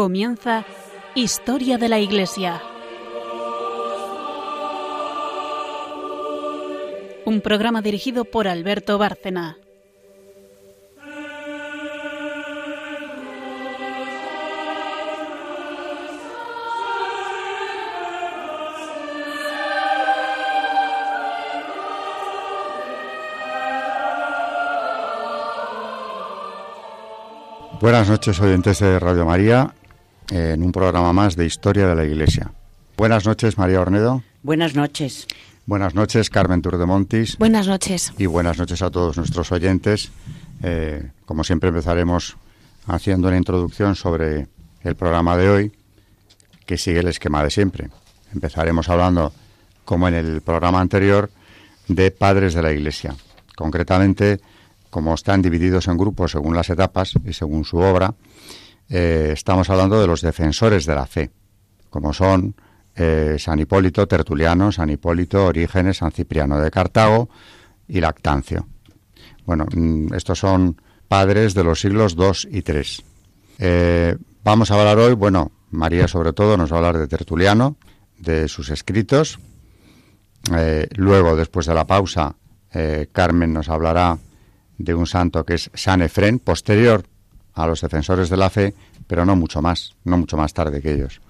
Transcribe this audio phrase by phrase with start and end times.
[0.00, 0.64] Comienza
[1.14, 2.62] Historia de la Iglesia.
[7.26, 9.58] Un programa dirigido por Alberto Bárcena.
[27.82, 29.74] Buenas noches, oyentes de Radio María,
[30.30, 32.52] en un programa más de Historia de la Iglesia.
[32.96, 34.22] Buenas noches, María Ornedo.
[34.42, 35.26] Buenas noches.
[35.66, 37.36] Buenas noches, Carmen Turdemontis.
[37.38, 38.12] Buenas noches.
[38.18, 40.10] Y buenas noches a todos nuestros oyentes.
[40.62, 42.36] Eh, como siempre, empezaremos
[42.86, 44.48] haciendo una introducción sobre
[44.82, 45.72] el programa de hoy,
[46.66, 47.90] que sigue el esquema de siempre.
[48.32, 49.32] Empezaremos hablando,
[49.84, 51.30] como en el programa anterior,
[51.88, 53.14] de padres de la Iglesia.
[53.56, 54.40] Concretamente,
[54.90, 58.14] como están divididos en grupos según las etapas y según su obra,
[58.90, 61.30] eh, estamos hablando de los defensores de la fe,
[61.90, 62.56] como son
[62.96, 67.30] eh, San Hipólito, Tertuliano, San Hipólito, Orígenes, San Cipriano de Cartago
[67.86, 68.66] y Lactancio.
[69.46, 72.84] Bueno, mm, estos son padres de los siglos II y III.
[73.58, 77.76] Eh, vamos a hablar hoy, bueno, María sobre todo nos va a hablar de Tertuliano,
[78.18, 79.38] de sus escritos.
[80.96, 82.34] luego, después de la pausa,
[83.12, 84.18] Carmen nos hablará
[84.78, 87.04] de un santo que es San Efren, posterior
[87.54, 88.74] a los defensores de la fe,
[89.06, 91.20] pero no mucho más, no mucho más tarde que ellos.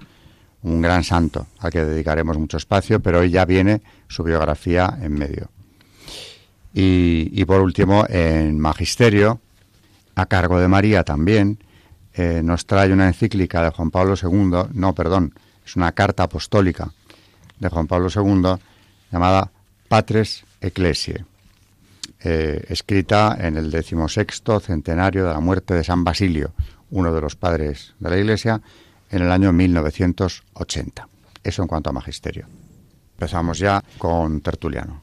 [0.62, 5.14] Un gran santo al que dedicaremos mucho espacio, pero hoy ya viene su biografía en
[5.14, 5.48] medio.
[6.72, 9.40] Y, por último, en Magisterio,
[10.14, 11.58] a cargo de María también,
[12.14, 15.34] eh, nos trae una encíclica de Juan Pablo II, no, perdón,
[15.64, 16.92] es una carta apostólica
[17.58, 18.60] de Juan Pablo II
[19.10, 19.50] llamada
[19.88, 21.24] Patres Ecclesiae
[22.22, 26.52] eh, escrita en el decimosexto centenario de la muerte de San Basilio,
[26.90, 28.60] uno de los padres de la Iglesia,
[29.10, 31.08] en el año 1980.
[31.42, 32.46] Eso en cuanto a magisterio.
[33.14, 35.02] Empezamos ya con Tertuliano.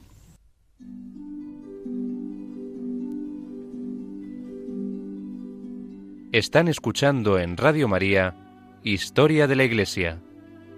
[6.32, 8.36] Están escuchando en Radio María
[8.84, 10.20] Historia de la Iglesia,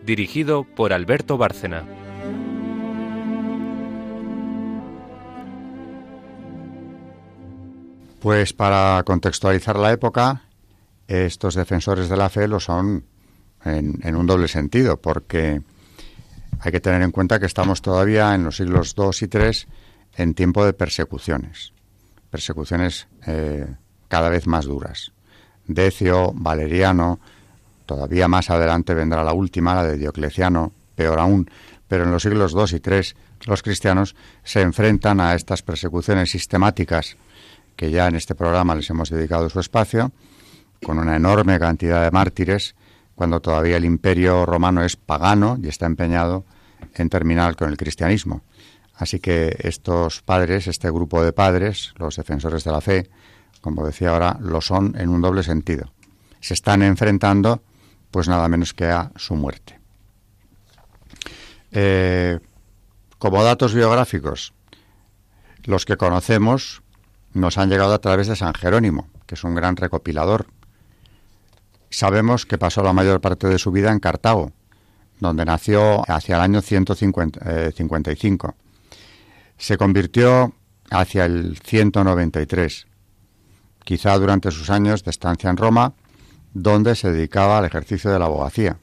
[0.05, 1.85] dirigido por Alberto Bárcena.
[8.19, 10.43] Pues para contextualizar la época,
[11.07, 13.05] estos defensores de la fe lo son
[13.63, 15.61] en, un doble sentido, porque
[16.59, 19.51] hay que tener en cuenta que estamos todavía en los siglos II y III
[20.17, 21.71] en tiempo de persecuciones,
[22.29, 23.65] persecuciones eh,
[24.09, 25.13] cada vez más duras.
[25.65, 27.21] Decio, Valeriano,
[27.85, 31.49] todavía más adelante vendrá la última, la de Diocleciano, peor aún,
[31.87, 33.01] pero en los siglos II y III
[33.45, 37.15] los cristianos se enfrentan a estas persecuciones sistemáticas
[37.79, 40.11] que ya en este programa les hemos dedicado su espacio,
[40.83, 42.75] con una enorme cantidad de mártires,
[43.15, 46.43] cuando todavía el imperio romano es pagano y está empeñado
[46.95, 48.41] en terminar con el cristianismo.
[48.95, 53.09] Así que estos padres, este grupo de padres, los defensores de la fe,
[53.61, 55.93] como decía ahora, lo son en un doble sentido.
[56.41, 57.63] Se están enfrentando,
[58.11, 59.79] pues nada menos que a su muerte.
[61.71, 62.39] Eh,
[63.17, 64.51] como datos biográficos,
[65.63, 66.83] los que conocemos
[67.33, 70.47] nos han llegado a través de San Jerónimo, que es un gran recopilador.
[71.89, 74.51] Sabemos que pasó la mayor parte de su vida en Cartago,
[75.19, 78.47] donde nació hacia el año 155.
[78.47, 78.53] Eh,
[79.57, 80.53] Se convirtió
[80.89, 82.87] hacia el 193,
[83.83, 85.93] quizá durante sus años de estancia en Roma,
[86.53, 88.77] donde se dedicaba al ejercicio de la abogacía.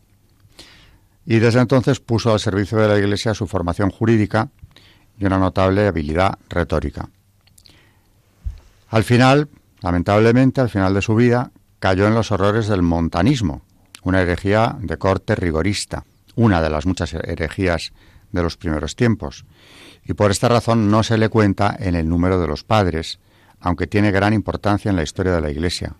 [1.24, 4.48] Y desde entonces puso al servicio de la Iglesia su formación jurídica
[5.18, 7.08] y una notable habilidad retórica.
[8.88, 9.48] Al final,
[9.80, 13.62] lamentablemente, al final de su vida, cayó en los horrores del montanismo,
[14.02, 16.04] una herejía de corte rigorista,
[16.36, 17.92] una de las muchas herejías
[18.32, 19.44] de los primeros tiempos,
[20.04, 23.18] y por esta razón no se le cuenta en el número de los padres,
[23.60, 25.94] aunque tiene gran importancia en la historia de la Iglesia.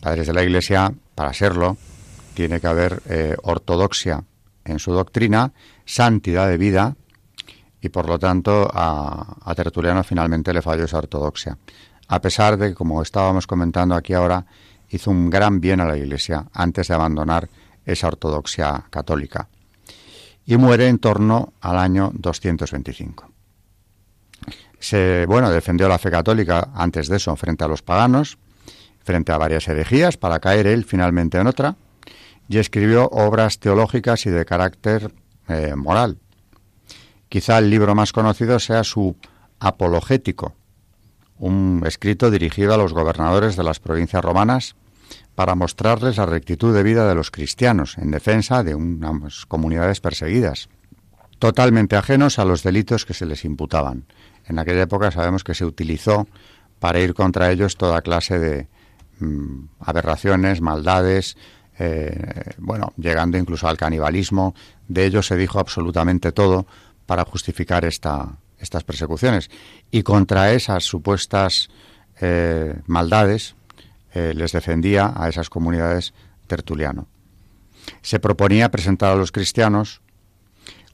[0.00, 1.76] Padres de la Iglesia, para serlo,
[2.34, 4.24] tiene que haber eh, ortodoxia
[4.64, 5.52] en su doctrina,
[5.84, 6.96] santidad de vida
[7.82, 11.58] y por lo tanto a, Tertuliano finalmente le falló esa ortodoxia.
[12.08, 14.46] A pesar de que, como estábamos comentando aquí ahora,
[14.90, 17.48] hizo un gran bien a la Iglesia antes de abandonar
[17.84, 19.48] esa ortodoxia católica.
[20.46, 23.30] Y muere en torno al año 225.
[24.78, 28.38] Se, bueno, defendió la fe católica antes de eso frente a los paganos,
[29.04, 31.76] frente a varias herejías, para caer él finalmente en otra,
[32.48, 35.12] y escribió obras teológicas y de carácter
[35.48, 36.18] eh, moral,
[37.32, 39.16] Quizá el libro más conocido sea su
[39.58, 40.54] Apologético,
[41.38, 44.76] un escrito dirigido a los gobernadores de las provincias romanas
[45.34, 50.68] para mostrarles la rectitud de vida de los cristianos en defensa de unas comunidades perseguidas,
[51.38, 54.04] totalmente ajenos a los delitos que se les imputaban.
[54.44, 56.28] En aquella época sabemos que se utilizó
[56.80, 58.68] para ir contra ellos toda clase de
[59.20, 61.38] mm, aberraciones, maldades,
[61.78, 64.54] eh, bueno, llegando incluso al canibalismo.
[64.86, 66.66] De ellos se dijo absolutamente todo
[67.12, 69.50] para justificar esta, estas persecuciones.
[69.90, 71.68] Y contra esas supuestas
[72.22, 73.54] eh, maldades
[74.14, 76.14] eh, les defendía a esas comunidades
[76.46, 77.08] Tertuliano.
[78.00, 80.00] Se proponía presentar a los cristianos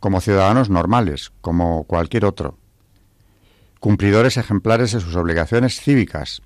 [0.01, 2.59] como ciudadanos normales, como cualquier otro,
[3.79, 6.43] cumplidores ejemplares de sus obligaciones cívicas,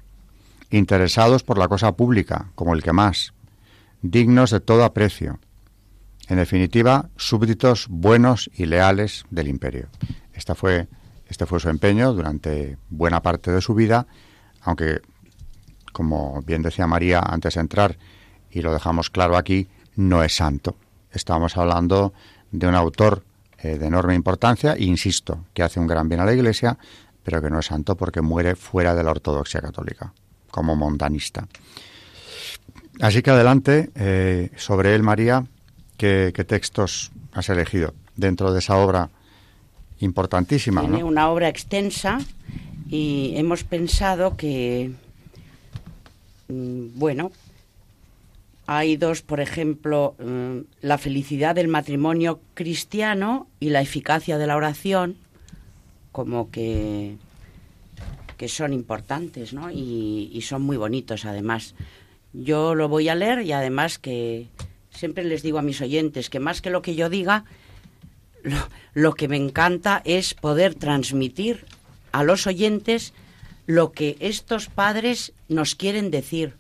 [0.71, 3.33] interesados por la cosa pública, como el que más,
[4.03, 5.39] dignos de todo aprecio,
[6.33, 9.89] en definitiva, súbditos buenos y leales del imperio.
[10.55, 10.89] Fue,
[11.29, 14.07] este fue su empeño durante buena parte de su vida,
[14.63, 15.03] aunque
[15.93, 17.99] como bien decía María antes de entrar,
[18.51, 20.75] y lo dejamos claro aquí, no es santo.
[21.11, 22.15] Estamos hablando
[22.51, 23.25] de un autor
[23.59, 26.79] eh, de enorme importancia, insisto, que hace un gran bien a la Iglesia,
[27.23, 30.15] pero que no es santo porque muere fuera de la ortodoxia católica,
[30.51, 31.47] como montanista.
[33.03, 35.45] Así que adelante, eh, sobre él, María,
[35.97, 39.11] ¿qué, textos has elegido dentro de esa obra
[40.01, 40.81] importantísima?
[40.81, 42.19] Tiene una obra extensa
[42.89, 44.93] y hemos pensado que
[46.53, 47.33] Mm, bueno,
[48.67, 54.57] hay dos, por ejemplo, mm, la felicidad del matrimonio cristiano y la eficacia de la
[54.57, 55.17] oración,
[56.13, 57.17] como que,
[58.37, 59.71] que son importantes, ¿no?
[59.71, 61.75] Y, son muy bonitos, además.
[62.33, 64.49] Yo lo voy a leer y además que
[64.95, 67.45] siempre les digo a mis oyentes que más que lo que yo diga,
[68.95, 71.65] lo que me encanta es poder transmitir
[72.13, 73.13] a los oyentes
[73.67, 76.55] lo que estos padres nos quieren decir,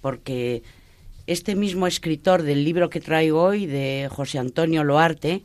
[0.00, 0.62] porque
[1.26, 5.42] este mismo escritor del libro que traigo hoy, de José Antonio Loarte,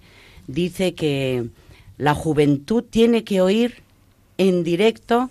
[0.48, 1.45] dice que
[1.98, 3.83] la juventud tiene que oír
[4.38, 5.30] en directo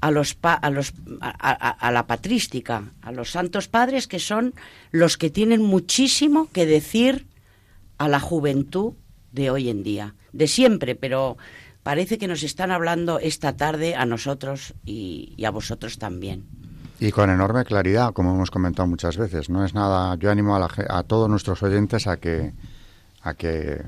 [0.00, 4.54] a los, a, los a, la patrística, a los santos padres que son
[4.90, 7.26] los que tienen muchísimo que decir
[7.98, 8.94] a la juventud
[9.32, 11.36] de hoy en día, de siempre, pero
[11.82, 16.46] parece que nos están hablando esta tarde a nosotros y, a vosotros también.
[17.00, 19.48] Y con enorme claridad, como hemos comentado muchas veces.
[19.48, 20.16] No es nada.
[20.16, 22.52] Yo animo a, todos nuestros oyentes a que
[23.22, 23.82] a que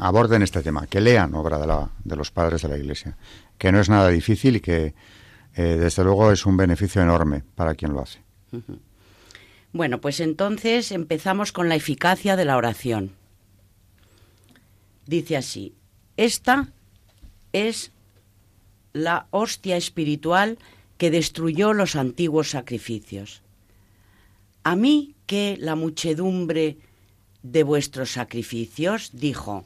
[0.00, 3.16] aborden este tema, que lean obra de, la, de los padres de la Iglesia,
[3.58, 4.94] que no es nada difícil y que
[5.54, 8.20] eh, desde luego es un beneficio enorme para quien lo hace.
[9.72, 13.12] Bueno, pues entonces empezamos con la eficacia de la oración.
[15.06, 15.74] Dice así:
[16.16, 16.68] esta
[17.52, 17.92] es
[18.92, 20.58] la hostia espiritual
[20.96, 23.42] que destruyó los antiguos sacrificios.
[24.64, 26.78] A mí que la muchedumbre
[27.42, 29.64] de vuestros sacrificios, dijo,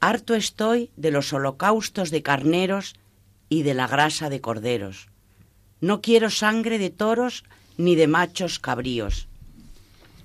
[0.00, 2.94] harto estoy de los holocaustos de carneros
[3.50, 5.08] y de la grasa de corderos.
[5.82, 7.44] No quiero sangre de toros
[7.76, 9.28] ni de machos cabríos.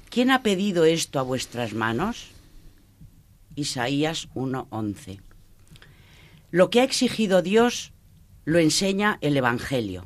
[0.10, 2.27] ¿Quién ha pedido esto a vuestras manos?
[3.55, 5.20] Isaías 1:11.
[6.51, 7.91] Lo que ha exigido Dios
[8.46, 10.05] lo enseña el Evangelio.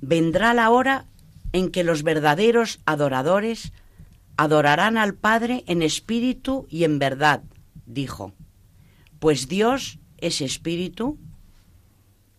[0.00, 1.06] Vendrá la hora
[1.52, 3.72] en que los verdaderos adoradores
[4.36, 7.42] adorarán al Padre en espíritu y en verdad,
[7.84, 8.32] dijo.
[9.18, 11.18] Pues Dios es espíritu,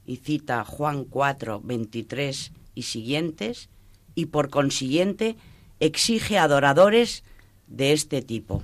[0.05, 3.69] y cita Juan 4, 23 y siguientes,
[4.15, 5.37] y por consiguiente
[5.79, 7.23] exige adoradores
[7.67, 8.63] de este tipo.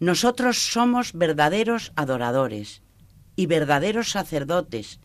[0.00, 2.82] Nosotros somos verdaderos adoradores,
[3.36, 5.00] y verdaderos sacerdotes,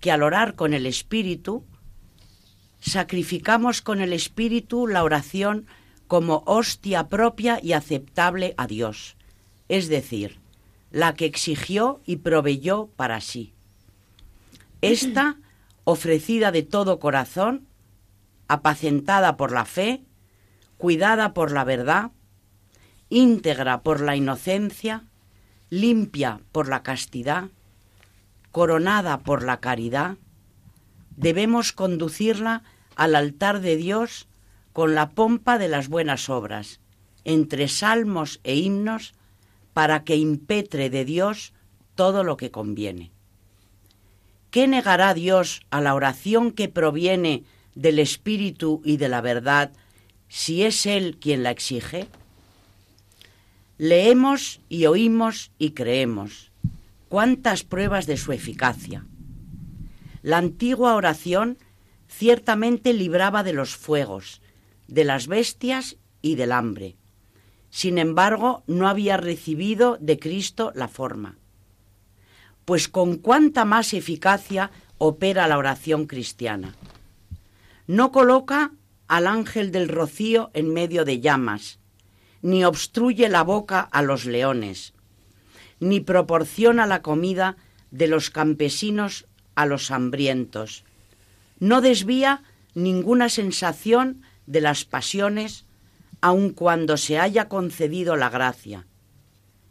[0.00, 1.64] que al orar con el Espíritu,
[2.80, 5.66] sacrificamos con el Espíritu la oración
[6.06, 9.16] como hostia propia y aceptable a Dios,
[9.68, 10.38] es decir,
[10.90, 13.53] la que exigió y proveyó para sí.
[14.84, 15.36] Esta,
[15.84, 17.66] ofrecida de todo corazón,
[18.48, 20.04] apacentada por la fe,
[20.76, 22.10] cuidada por la verdad,
[23.08, 25.04] íntegra por la inocencia,
[25.70, 27.48] limpia por la castidad,
[28.52, 30.16] coronada por la caridad,
[31.16, 32.62] debemos conducirla
[32.94, 34.28] al altar de Dios
[34.74, 36.80] con la pompa de las buenas obras,
[37.24, 39.14] entre salmos e himnos,
[39.72, 41.54] para que impetre de Dios
[41.94, 43.13] todo lo que conviene.
[44.54, 47.42] ¿Qué negará Dios a la oración que proviene
[47.74, 49.72] del Espíritu y de la verdad
[50.28, 52.06] si es Él quien la exige?
[53.78, 56.52] Leemos y oímos y creemos
[57.08, 59.04] cuántas pruebas de su eficacia.
[60.22, 61.58] La antigua oración
[62.06, 64.40] ciertamente libraba de los fuegos,
[64.86, 66.94] de las bestias y del hambre.
[67.70, 71.38] Sin embargo, no había recibido de Cristo la forma.
[72.64, 76.74] Pues con cuánta más eficacia opera la oración cristiana.
[77.86, 78.72] No coloca
[79.08, 81.78] al ángel del rocío en medio de llamas,
[82.40, 84.94] ni obstruye la boca a los leones,
[85.80, 87.56] ni proporciona la comida
[87.90, 90.84] de los campesinos a los hambrientos.
[91.58, 92.42] No desvía
[92.74, 95.64] ninguna sensación de las pasiones,
[96.20, 98.86] aun cuando se haya concedido la gracia,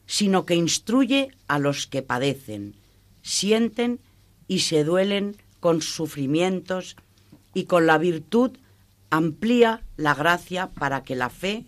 [0.05, 2.75] sino que instruye a los que padecen,
[3.23, 3.99] sienten
[4.47, 6.95] y se duelen con sufrimientos
[7.55, 8.51] y con la virtud
[9.09, 11.65] amplía la gracia para que la fe,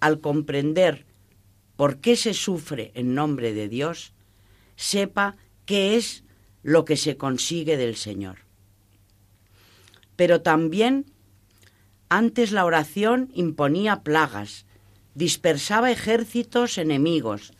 [0.00, 1.06] al comprender
[1.76, 4.12] por qué se sufre en nombre de Dios,
[4.74, 6.24] sepa qué es
[6.62, 8.38] lo que se consigue del Señor.
[10.16, 11.06] Pero también
[12.08, 14.64] antes la oración imponía plagas,
[15.14, 17.52] dispersaba ejércitos enemigos,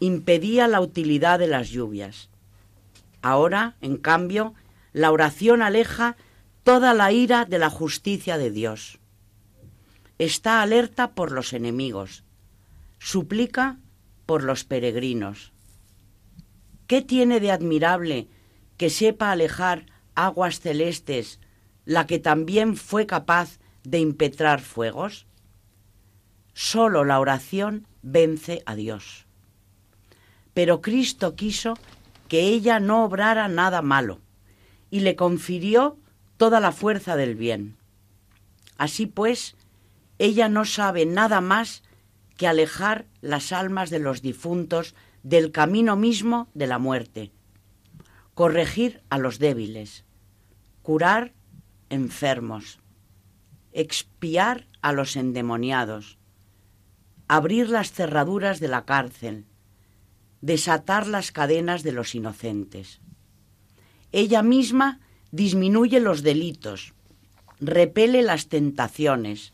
[0.00, 2.30] impedía la utilidad de las lluvias.
[3.28, 4.54] Ahora, en cambio,
[4.92, 6.16] la oración aleja
[6.62, 9.00] toda la ira de la justicia de Dios.
[10.16, 12.22] Está alerta por los enemigos,
[13.00, 13.80] suplica
[14.26, 15.52] por los peregrinos.
[16.86, 18.28] ¿Qué tiene de admirable
[18.76, 21.40] que sepa alejar aguas celestes
[21.84, 25.26] la que también fue capaz de impetrar fuegos?
[26.54, 29.26] Solo la oración vence a Dios.
[30.54, 31.76] Pero Cristo quiso
[32.28, 34.20] que ella no obrara nada malo
[34.90, 35.98] y le confirió
[36.36, 37.76] toda la fuerza del bien.
[38.78, 39.56] Así pues,
[40.18, 41.82] ella no sabe nada más
[42.36, 47.32] que alejar las almas de los difuntos del camino mismo de la muerte,
[48.34, 50.04] corregir a los débiles,
[50.82, 51.32] curar
[51.88, 52.78] enfermos,
[53.72, 56.18] expiar a los endemoniados,
[57.28, 59.46] abrir las cerraduras de la cárcel,
[60.46, 63.00] desatar las cadenas de los inocentes.
[64.12, 65.00] Ella misma
[65.32, 66.94] disminuye los delitos,
[67.58, 69.52] repele las tentaciones,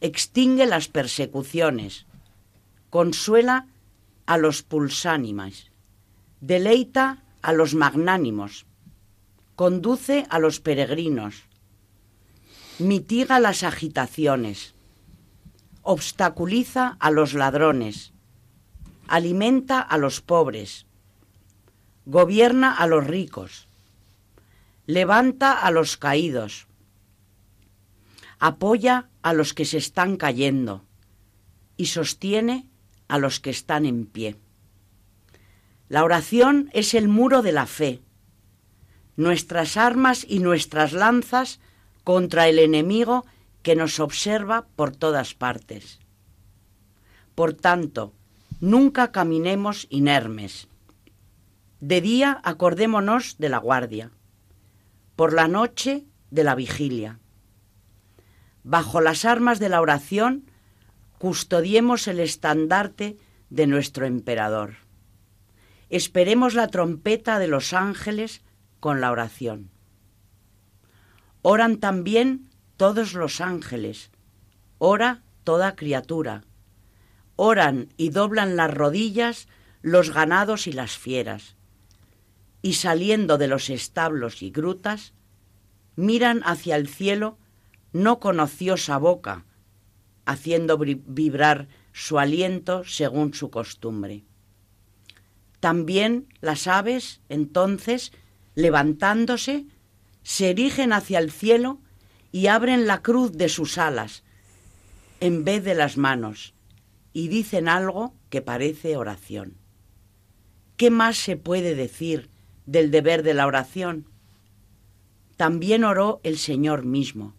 [0.00, 2.06] extingue las persecuciones,
[2.88, 3.66] consuela
[4.24, 5.70] a los pulsánimas,
[6.40, 8.64] deleita a los magnánimos,
[9.56, 11.42] conduce a los peregrinos,
[12.78, 14.74] mitiga las agitaciones,
[15.82, 18.14] obstaculiza a los ladrones,
[19.08, 20.86] alimenta a los pobres,
[22.06, 23.68] gobierna a los ricos,
[24.86, 26.66] levanta a los caídos,
[28.38, 30.84] apoya a los que se están cayendo
[31.76, 32.66] y sostiene
[33.08, 34.36] a los que están en pie.
[35.88, 38.00] La oración es el muro de la fe,
[39.16, 41.60] nuestras armas y nuestras lanzas
[42.04, 43.26] contra el enemigo
[43.62, 45.98] que nos observa por todas partes.
[47.34, 48.12] Por tanto,
[48.60, 50.68] nunca caminemos inermes.
[51.80, 54.10] De día acordémonos de la guardia,
[55.16, 57.20] por la noche de la vigilia.
[58.64, 60.50] Bajo las armas de la oración,
[61.18, 63.16] custodiemos el estandarte
[63.50, 64.74] de nuestro emperador.
[65.88, 68.42] Esperemos la trompeta de los ángeles
[68.80, 69.70] con la oración.
[71.42, 74.10] Oran también todos los ángeles,
[74.78, 76.44] ora toda criatura.
[77.40, 79.46] Oran y doblan las rodillas
[79.80, 81.54] los ganados y las fieras.
[82.62, 85.12] Y saliendo de los establos y grutas,
[85.94, 87.38] miran hacia el cielo
[87.92, 89.44] no conociosa boca,
[90.26, 94.24] haciendo vibrar su aliento según su costumbre.
[95.60, 98.10] También las aves, entonces,
[98.56, 99.64] levantándose,
[100.24, 101.78] se erigen hacia el cielo
[102.32, 104.24] y abren la cruz de sus alas
[105.20, 106.57] en vez de las manos
[107.12, 109.54] y dicen algo que parece oración.
[110.76, 112.30] ¿Qué más se puede decir
[112.66, 114.06] del deber de la oración?
[115.36, 117.34] También oró el Señor mismo,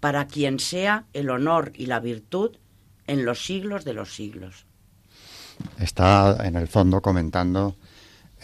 [0.00, 2.56] para quien sea el honor y la virtud
[3.06, 4.66] en los siglos de los siglos.
[5.78, 7.76] Está en el fondo comentando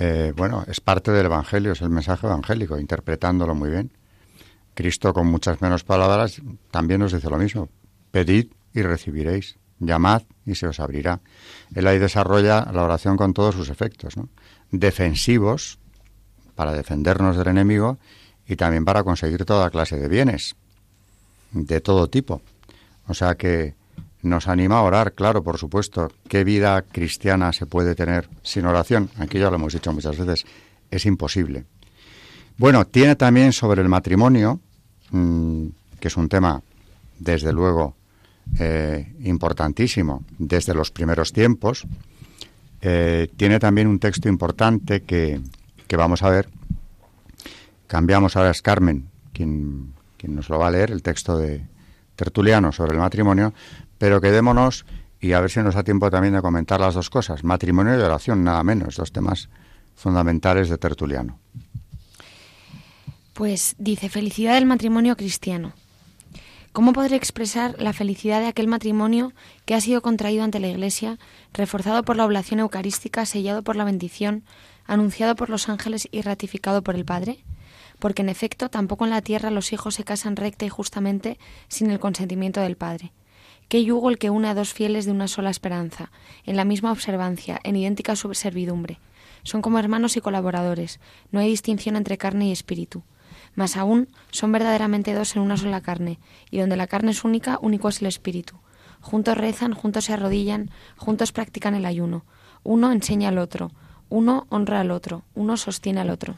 [0.03, 3.93] eh, bueno, es parte del Evangelio, es el mensaje evangélico, interpretándolo muy bien.
[4.73, 6.41] Cristo, con muchas menos palabras,
[6.71, 7.69] también nos dice lo mismo.
[8.11, 9.59] Pedid y recibiréis.
[9.81, 11.21] Llamad y se os abrirá.
[11.75, 14.15] Él ahí desarrolla la oración con todos sus efectos,
[14.71, 15.79] defensivos,
[16.55, 17.99] para defendernos del enemigo,
[18.47, 20.57] y también para conseguir toda clase de bienes,
[21.53, 22.43] de todo tipo.
[23.07, 23.75] O sea que
[24.23, 26.13] nos anima a orar, claro, por supuesto.
[26.29, 29.09] ¿Qué vida cristiana se puede tener sin oración?
[29.19, 30.45] Aquí ya lo hemos dicho muchas veces,
[30.91, 31.65] es imposible.
[32.59, 34.61] Bueno, tiene también sobre el matrimonio,
[35.11, 35.67] mm,
[35.99, 36.63] que es un tema
[37.19, 37.95] desde luego,
[38.59, 41.87] eh, importantísimo desde los primeros tiempos.
[42.83, 45.41] Eh, tiene también un texto importante que,
[45.87, 46.49] que, vamos a ver.
[47.87, 51.67] Cambiamos ahora, es Carmen quien, quien nos lo va a leer, el texto de
[52.17, 53.55] Tertuliano sobre el matrimonio,
[53.99, 54.85] pero quedémonos
[55.21, 58.03] y a ver si nos da tiempo también de comentar las dos cosas, matrimonio y
[58.03, 59.49] oración, nada menos, dos temas
[59.95, 61.39] fundamentales de Tertuliano.
[63.35, 65.73] Pues dice, felicidad del matrimonio cristiano.
[66.73, 69.33] ¿Cómo podré expresar la felicidad de aquel matrimonio
[69.65, 71.19] que ha sido contraído ante la Iglesia,
[71.53, 74.45] reforzado por la oblación eucarística, sellado por la bendición,
[74.87, 77.45] anunciado por los ángeles y ratificado por el Padre?
[77.99, 81.91] Porque en efecto tampoco en la tierra los hijos se casan recta y justamente sin
[81.91, 83.13] el consentimiento del Padre.
[83.67, 86.13] Qué yugo el que une a dos fieles de una sola esperanza,
[86.47, 89.01] en la misma observancia, en idéntica servidumbre.
[89.43, 91.01] Son como hermanos y colaboradores,
[91.33, 93.03] no hay distinción entre carne y espíritu.
[93.55, 96.19] Más aún, son verdaderamente dos en una sola carne,
[96.51, 98.57] y donde la carne es única, único es el espíritu.
[99.01, 102.25] Juntos rezan, juntos se arrodillan, juntos practican el ayuno.
[102.63, 103.73] Uno enseña al otro,
[104.09, 106.37] uno honra al otro, uno sostiene al otro.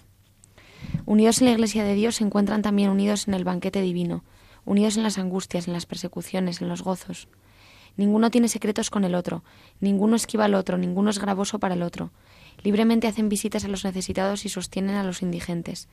[1.06, 4.24] Unidos en la Iglesia de Dios se encuentran también unidos en el banquete divino,
[4.64, 7.28] unidos en las angustias, en las persecuciones, en los gozos.
[7.96, 9.42] Ninguno tiene secretos con el otro,
[9.80, 12.10] ninguno esquiva al otro, ninguno es gravoso para el otro.
[12.62, 15.88] Libremente hacen visitas a los necesitados y sostienen a los indigentes.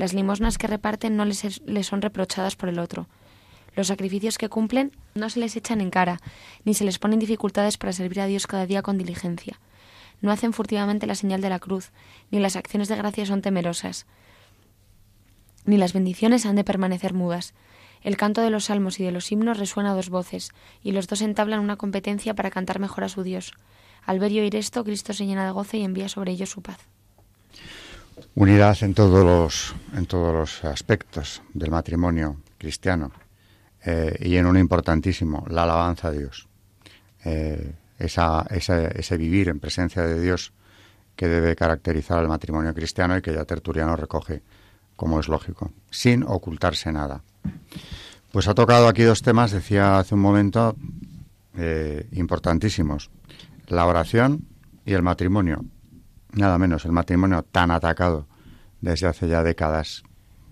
[0.00, 3.06] Las limosnas que reparten no les, son reprochadas por el otro.
[3.76, 6.22] Los sacrificios que cumplen no se les echan en cara,
[6.64, 9.60] ni se les ponen dificultades para servir a Dios cada día con diligencia.
[10.22, 11.92] No hacen furtivamente la señal de la cruz,
[12.30, 14.06] ni las acciones de gracia son temerosas,
[15.66, 17.52] ni las bendiciones han de permanecer mudas.
[18.00, 20.52] El canto de los salmos y de los himnos resuena a dos voces,
[20.82, 23.52] y los dos entablan una competencia para cantar mejor a su Dios.
[24.06, 26.62] Al ver y oír esto, Cristo se llena de gozo y envía sobre ellos su
[26.62, 26.89] paz.
[28.34, 33.12] Unidad en todos los, en todos los aspectos del matrimonio cristiano
[33.84, 36.48] eh, y en uno importantísimo, la alabanza a Dios.
[37.24, 40.52] Eh, esa, ese vivir en presencia de Dios
[41.16, 44.42] que debe caracterizar al matrimonio cristiano y que ya Tertuliano recoge
[44.96, 47.22] como es lógico, sin ocultarse nada.
[48.32, 50.76] Pues ha tocado aquí dos temas, decía hace un momento,
[51.56, 53.10] eh, importantísimos.
[53.66, 54.46] La oración
[54.84, 55.64] y el matrimonio
[56.32, 58.26] nada menos, el matrimonio tan atacado
[58.80, 60.02] desde hace ya décadas,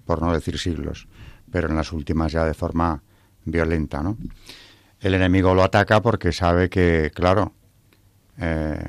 [0.04, 1.08] por no decir siglos,
[1.50, 3.02] pero en las últimas ya de forma
[3.44, 4.16] violenta, ¿no?
[5.00, 7.52] El enemigo lo ataca porque sabe que, claro,
[8.38, 8.84] eh,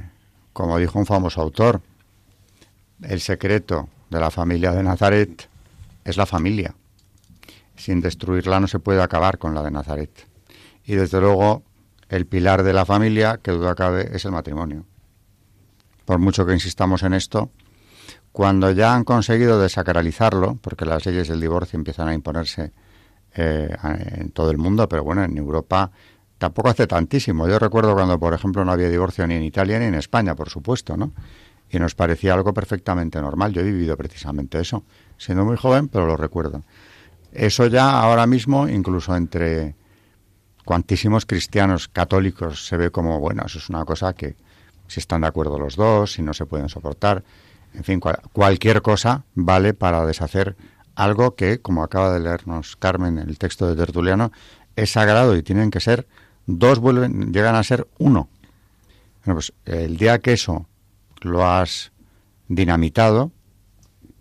[0.53, 1.81] como dijo un famoso autor,
[3.03, 5.47] el secreto de la familia de Nazaret
[6.03, 6.73] es la familia.
[7.75, 10.27] Sin destruirla no se puede acabar con la de Nazaret.
[10.83, 11.61] Y desde luego,
[12.09, 14.85] el pilar de la familia, que duda cabe, es el matrimonio
[16.09, 17.51] por mucho que insistamos en esto,
[18.31, 22.71] cuando ya han conseguido desacralizarlo, porque las leyes del divorcio empiezan a imponerse
[23.35, 23.77] eh,
[24.15, 25.91] en todo el mundo, pero bueno, en Europa
[26.39, 27.47] tampoco hace tantísimo.
[27.47, 30.49] Yo recuerdo cuando, por ejemplo, no había divorcio ni en Italia ni en España, por
[30.49, 31.11] supuesto, ¿no?
[31.69, 33.53] Y nos parecía algo perfectamente normal.
[33.53, 36.63] Yo he vivido precisamente eso, siendo muy joven, pero lo recuerdo.
[37.31, 39.75] Eso ya ahora mismo, incluso entre
[40.65, 44.48] cuantísimos cristianos católicos, se ve como, bueno, eso es una cosa que,
[44.89, 47.23] si están de acuerdo los dos, si no se pueden soportar.
[47.73, 48.01] En fin,
[48.33, 50.57] cualquier cosa vale para deshacer
[50.95, 54.31] algo que, como acaba de leernos Carmen en el texto de Tertuliano,
[54.75, 56.07] es sagrado y tienen que ser
[56.47, 58.29] dos, vuelven, llegan a ser uno.
[59.23, 60.65] Bueno, pues el día que eso
[61.21, 61.91] lo has
[62.47, 63.31] dinamitado,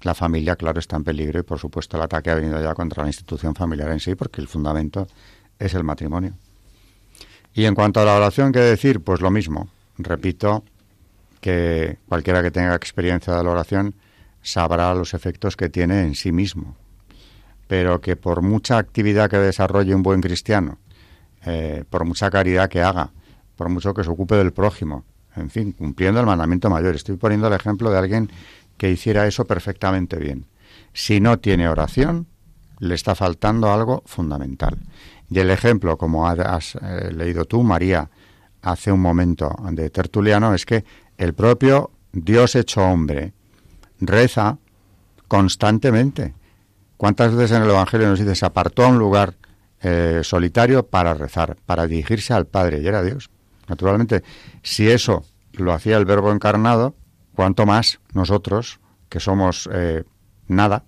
[0.02, 3.02] la familia, claro, está en peligro y, por supuesto, el ataque ha venido ya contra
[3.02, 5.07] la institución familiar en sí, porque el fundamento
[5.59, 6.35] es el matrimonio.
[7.54, 9.00] Y en cuanto a la oración, ¿qué decir?
[9.00, 9.68] Pues lo mismo
[9.99, 10.65] repito
[11.41, 13.95] que cualquiera que tenga experiencia de la oración
[14.43, 16.77] sabrá los efectos que tiene en sí mismo,
[17.67, 20.79] pero que por mucha actividad que desarrolle un buen cristiano,
[21.45, 23.11] eh, por mucha caridad que haga,
[23.57, 25.05] por mucho que se ocupe del prójimo,
[25.37, 26.95] en fin, cumpliendo el mandamiento mayor.
[26.95, 28.31] Estoy poniendo el ejemplo de alguien
[28.77, 30.47] que hiciera eso perfectamente bien.
[30.93, 32.27] Si no tiene oración,
[32.81, 34.79] le está faltando algo fundamental.
[35.31, 38.09] Y el ejemplo, como has eh, leído tú, María,
[38.62, 40.85] hace un momento de Tertuliano es que
[41.16, 43.33] el propio Dios hecho hombre
[44.01, 44.59] reza
[45.27, 46.35] constantemente.
[46.97, 49.35] ¿Cuántas veces en el Evangelio nos dice se apartó a un lugar
[49.83, 53.31] eh, solitario para rezar, para dirigirse al Padre y era Dios?
[53.68, 54.25] Naturalmente,
[54.62, 56.94] si eso lo hacía el Verbo encarnado,
[57.35, 60.05] cuanto más nosotros, que somos eh,
[60.49, 60.85] nada,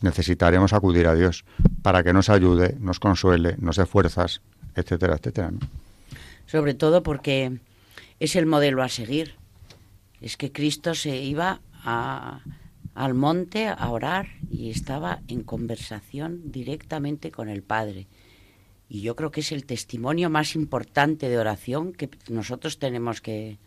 [0.00, 1.44] necesitaremos acudir a Dios
[1.82, 4.40] para que nos ayude, nos consuele, nos dé fuerzas,
[4.74, 5.50] etcétera, etcétera.
[6.46, 7.58] Sobre todo porque
[8.20, 9.34] es el modelo a seguir.
[10.20, 11.60] Es que Cristo se iba
[12.94, 18.06] al monte a orar y estaba en conversación directamente con el Padre.
[18.88, 23.58] Y yo creo que es el testimonio más importante de oración que nosotros tenemos que,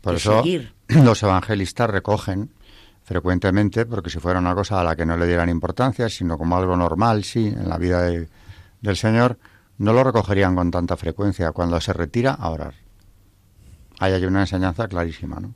[0.00, 0.72] Por eso seguir.
[0.88, 2.50] los evangelistas recogen
[3.04, 6.56] frecuentemente, porque si fuera una cosa a la que no le dieran importancia, sino como
[6.56, 8.28] algo normal, sí, en la vida de-
[8.80, 9.38] del Señor,
[9.78, 12.74] no lo recogerían con tanta frecuencia cuando se retira a orar.
[13.98, 15.54] Ahí hay una enseñanza clarísima, ¿no?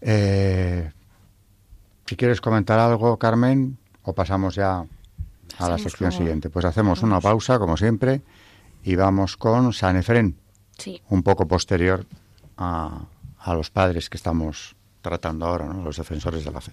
[0.00, 0.90] Eh,
[2.06, 4.84] si quieres comentar algo, Carmen, o pasamos ya
[5.58, 6.50] a la sección como- siguiente.
[6.50, 8.22] Pues hacemos una pausa, como siempre,
[8.82, 10.36] y vamos con San Efrén
[10.78, 11.00] Sí.
[11.08, 12.04] un poco posterior
[12.56, 13.04] a,
[13.38, 15.82] a los padres que estamos tratando ahora, ¿no?
[15.82, 16.72] los defensores de la fe.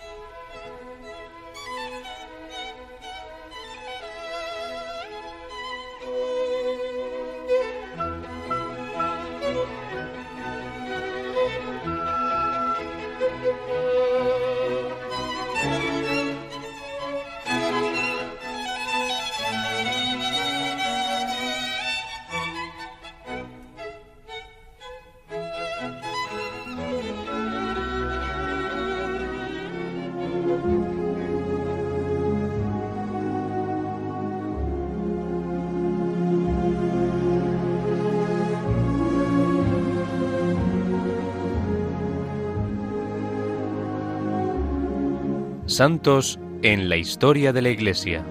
[45.81, 48.23] Santos en la historia de la Iglesia.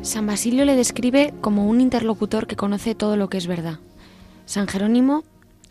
[0.00, 3.80] San Basilio le describe como un interlocutor que conoce todo lo que es verdad.
[4.46, 5.24] San Jerónimo,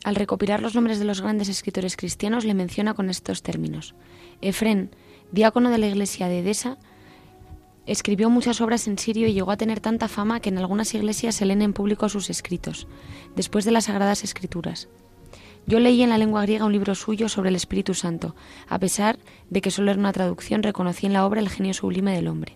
[0.03, 3.95] al recopilar los nombres de los grandes escritores cristianos, le menciona con estos términos.
[4.39, 4.91] Efrén,
[5.31, 6.77] diácono de la iglesia de Edesa,
[7.87, 11.33] escribió muchas obras en sirio y llegó a tener tanta fama que en algunas iglesias
[11.33, 12.87] se leen en público sus escritos,
[13.35, 14.89] después de las sagradas escrituras.
[15.67, 18.35] Yo leí en la lengua griega un libro suyo sobre el Espíritu Santo,
[18.67, 19.19] a pesar
[19.49, 22.55] de que solo era una traducción, reconocí en la obra el genio sublime del hombre.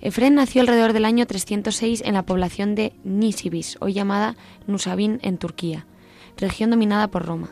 [0.00, 4.36] Efrén nació alrededor del año 306 en la población de Nisibis, hoy llamada
[4.66, 5.86] Nusabin en Turquía,
[6.36, 7.50] región dominada por Roma.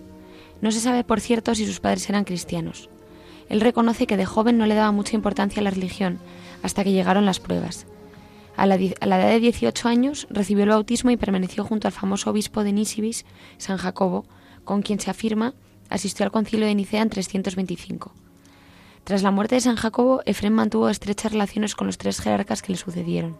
[0.61, 2.91] No se sabe, por cierto, si sus padres eran cristianos.
[3.49, 6.19] Él reconoce que de joven no le daba mucha importancia a la religión,
[6.63, 7.87] hasta que llegaron las pruebas.
[8.63, 12.63] A la, edad de 18 años recibió el bautismo y permaneció junto al famoso obispo
[12.63, 13.25] de Nisibis,
[13.59, 14.25] San Jacobo,
[14.63, 15.55] con quien se afirma
[15.91, 18.15] asistió al concilio de Nicea en 325.
[19.03, 22.71] Tras la muerte de San Jacobo, Efrén mantuvo estrechas relaciones con los tres jerarcas que
[22.71, 23.37] le sucedieron.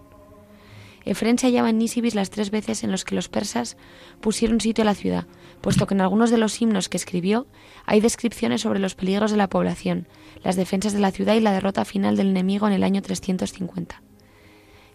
[1.05, 3.77] Efrén se hallaba en Nisibis las tres veces en las que los persas
[4.21, 5.29] pusieron sitio a la ciudad,
[5.61, 7.47] puesto que en algunos de los himnos que escribió
[7.87, 10.09] hay descripciones sobre los peligros de la población,
[10.43, 14.03] las defensas de la ciudad y la derrota final del enemigo en el año 350.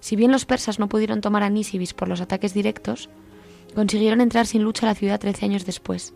[0.08, 3.10] Si bien los persas no pudieron tomar a Nisibis por los ataques directos,
[3.76, 6.14] consiguieron entrar sin lucha a la ciudad trece años después.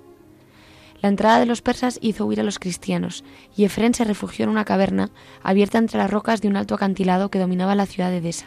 [1.02, 4.50] La entrada de los persas hizo huir a los cristianos, y Efrén se refugió en
[4.50, 5.12] una caverna
[5.44, 8.46] abierta entre las rocas de un alto acantilado que dominaba la ciudad de Edesa.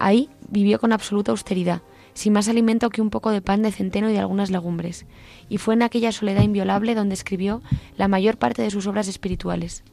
[0.00, 4.10] Ahí vivió con absoluta austeridad, sin más alimento que un poco de pan de centeno
[4.10, 5.06] y de algunas legumbres,
[5.48, 7.62] y fue en aquella soledad inviolable donde escribió
[7.96, 9.84] la mayor parte de sus obras espirituales.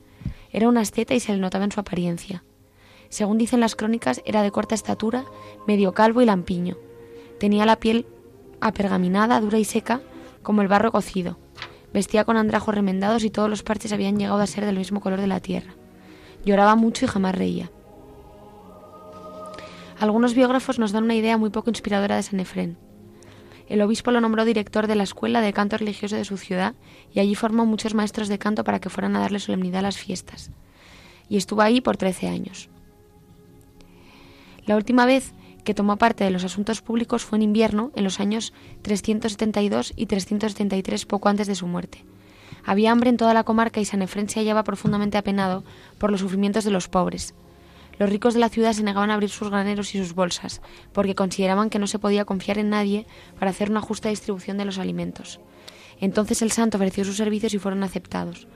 [0.51, 2.43] Era un asceta y se le notaba en su apariencia.
[3.09, 5.25] Según dicen las crónicas, era de corta estatura,
[5.67, 6.77] medio calvo y lampiño.
[7.39, 8.05] Tenía la piel
[8.61, 10.01] apergaminada, dura y seca,
[10.43, 11.37] como el barro cocido.
[11.91, 15.19] Vestía con andrajos remendados y todos los parches habían llegado a ser del mismo color
[15.19, 15.73] de la tierra.
[16.45, 17.71] Lloraba mucho y jamás reía.
[19.99, 22.77] Algunos biógrafos nos dan una idea muy poco inspiradora de San Efrén.
[23.67, 26.75] El obispo lo nombró director de la escuela de canto religioso de su ciudad
[27.11, 29.97] y allí formó muchos maestros de canto para que fueran a darle solemnidad a las
[29.97, 30.51] fiestas.
[31.27, 32.69] Y estuvo ahí por trece años.
[34.65, 38.19] La última vez que tomó parte de los asuntos públicos fue en invierno, en los
[38.19, 42.05] años 372 y 373, poco antes de su muerte.
[42.65, 45.63] Había hambre en toda la comarca y San Efrén se hallaba profundamente apenado
[45.97, 47.33] por los sufrimientos de los pobres.
[47.97, 50.61] Los ricos de la ciudad se negaban a abrir sus graneros y sus bolsas,
[50.93, 53.05] porque consideraban que no se podía confiar en nadie
[53.37, 55.39] para hacer una justa distribución de los alimentos.
[55.99, 58.47] Entonces el santo ofreció sus servicios y fueron aceptados.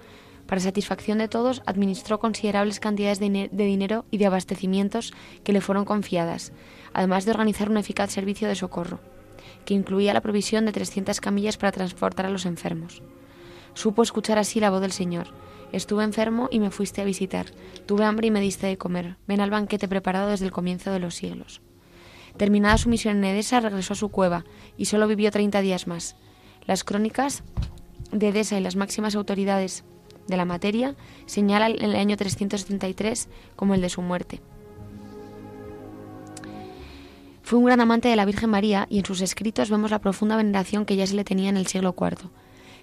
[0.48, 5.86] Para satisfacción de todos, administró considerables cantidades de, dinero y de abastecimientos que le fueron
[5.86, 6.52] confiadas,
[6.94, 9.00] además de organizar un eficaz servicio de socorro,
[9.66, 13.02] que incluía la provisión de 300 camillas para transportar a los enfermos.
[13.74, 15.28] Supo escuchar así la voz del Señor.
[15.72, 17.48] Estuve enfermo y me fuiste a visitar.
[17.88, 19.18] Tuve hambre y me diste de comer.
[19.28, 21.62] Ven al banquete preparado desde el comienzo de los siglos.
[22.38, 24.44] Terminada su misión en Edesa, regresó a su cueva
[24.78, 26.16] y solo vivió 30 días más.
[26.66, 27.44] Las crónicas
[28.12, 29.84] de Edesa y las máximas autoridades
[30.28, 34.42] de la materia señalan el año 373 como el de su muerte.
[37.44, 40.38] Fue un gran amante de la Virgen María y en sus escritos vemos la profunda
[40.38, 42.30] veneración que ya se le tenía en el siglo IV.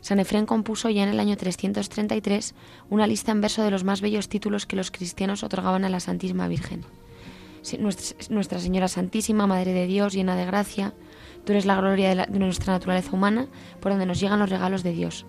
[0.02, 2.54] San Efrén compuso ya en el año 333
[2.90, 6.00] una lista en verso de los más bellos títulos que los cristianos otorgaban a la
[6.00, 6.84] Santísima Virgen.
[8.30, 10.94] Nuestra Señora Santísima, Madre de Dios, llena de gracia,
[11.44, 13.48] tú eres la gloria de nuestra naturaleza humana,
[13.80, 15.26] por donde nos llegan los regalos de Dios.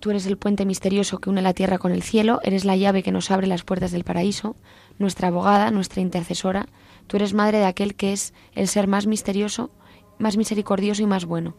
[0.00, 3.02] Tú eres el puente misterioso que une la tierra con el cielo, eres la llave
[3.02, 4.56] que nos abre las puertas del paraíso,
[4.98, 6.66] nuestra abogada, nuestra intercesora,
[7.10, 9.72] Tú eres madre de aquel que es el ser más misterioso,
[10.20, 11.56] más misericordioso y más bueno.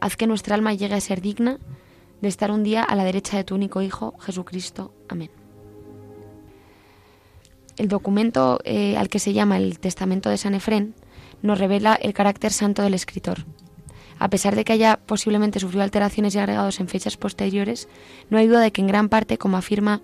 [0.00, 1.60] Haz que nuestra alma llegue a ser digna
[2.20, 4.92] de estar un día a la derecha de tu único Hijo, Jesucristo.
[5.08, 5.30] Amén.
[7.76, 10.96] El documento eh, al que se llama el Testamento de San Efrén
[11.42, 13.46] nos revela el carácter santo del escritor.
[14.18, 17.88] A pesar de que haya posiblemente sufrido alteraciones y agregados en fechas posteriores,
[18.30, 20.02] no hay duda de que en gran parte, como afirma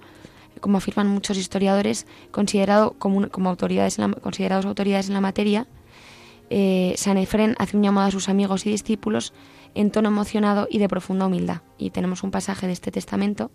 [0.60, 5.66] como afirman muchos historiadores, considerado como, autoridades considerados autoridades en la materia,
[6.48, 9.32] eh, San Efren hace un llamado a sus amigos y discípulos
[9.74, 11.62] en tono emocionado y de profunda humildad.
[11.76, 13.50] Y tenemos un pasaje de este testamento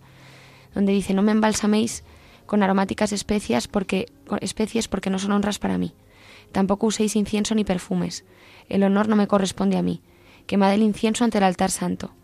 [0.76, 2.04] donde dice, no me embalsaméis
[2.46, 4.08] con aromáticas especias porque,
[4.42, 5.94] especies porque no son honras para mí.
[6.52, 8.26] Tampoco uséis incienso ni perfumes.
[8.70, 10.02] El honor no me corresponde a mí.
[10.50, 12.16] Quemad el incienso ante el altar santo.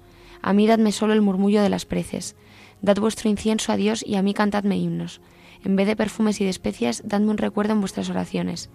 [0.41, 2.35] A mí dadme solo el murmullo de las preces.
[2.81, 5.21] Dad vuestro incienso a Dios y a mí cantadme himnos.
[5.63, 8.71] En vez de perfumes y de especias, dadme un recuerdo en vuestras oraciones.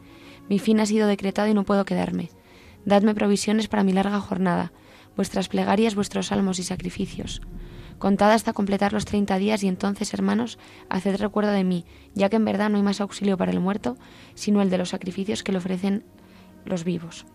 [0.49, 2.31] Mi fin ha sido decretado y no puedo quedarme.
[2.85, 4.73] Dadme provisiones para mi larga jornada,
[5.17, 7.41] vuestras plegarias, vuestros salmos y sacrificios.
[7.99, 11.85] Contad hasta completar los treinta días y entonces, hermanos, haced recuerdo de mí,
[12.15, 13.97] ya que en verdad no hay más auxilio para el muerto,
[14.35, 16.05] sino el de los sacrificios que le ofrecen
[16.65, 17.27] los vivos.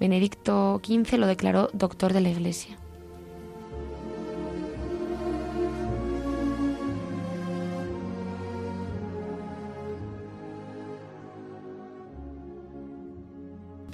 [0.00, 2.78] Benedicto XV lo declaró doctor de la Iglesia.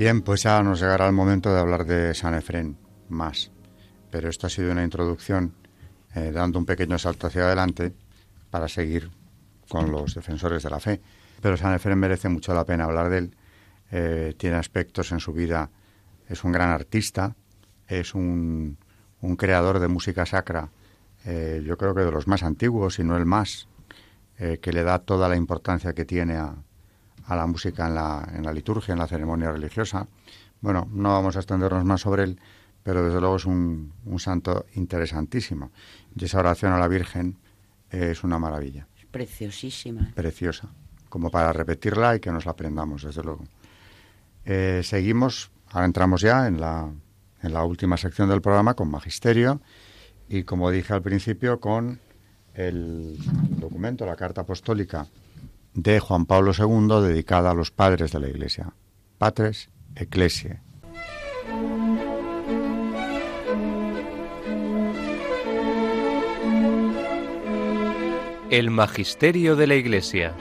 [0.01, 2.79] Bien, pues ya nos llegará el momento de hablar de San Efrén
[3.11, 3.51] más.
[4.11, 5.53] Pero esto ha sido una introducción
[6.15, 7.93] eh, dando un pequeño salto hacia adelante
[8.49, 9.11] para seguir
[9.69, 11.03] con los defensores de la fe.
[11.43, 13.37] Pero San Efrén merece mucho la pena hablar de él.
[13.93, 15.69] Eh, tiene aspectos en su vida.
[16.31, 17.37] Es un gran artista,
[17.87, 18.79] es un,
[19.37, 20.71] creador de música sacra,
[21.27, 23.69] eh, yo creo que de los más antiguos, y no el más,
[24.63, 26.55] que le da toda la importancia que tiene a,
[27.27, 30.07] a la música en la, en la liturgia, en la ceremonia religiosa.
[30.61, 32.41] Bueno, no vamos a extendernos más sobre él,
[32.83, 35.71] pero desde luego es un, un santo interesantísimo.
[36.17, 37.39] Y esa oración a la Virgen
[37.91, 38.87] es una maravilla.
[39.11, 40.11] Preciosísima.
[40.15, 40.69] Preciosa.
[41.09, 43.45] Como para repetirla y que nos la aprendamos, desde luego.
[44.45, 46.93] Eh, seguimos, ahora entramos ya en la,
[47.43, 49.61] en la última sección del programa con Magisterio
[50.29, 52.01] y, como dije al principio, con
[52.55, 53.17] el
[53.59, 55.07] documento, la Carta Apostólica
[55.75, 58.73] de Juan Pablo II dedicada a los padres de la Iglesia,
[59.19, 60.61] Patres Ecclesiae.
[68.51, 70.35] El Magisterio de la Iglesia.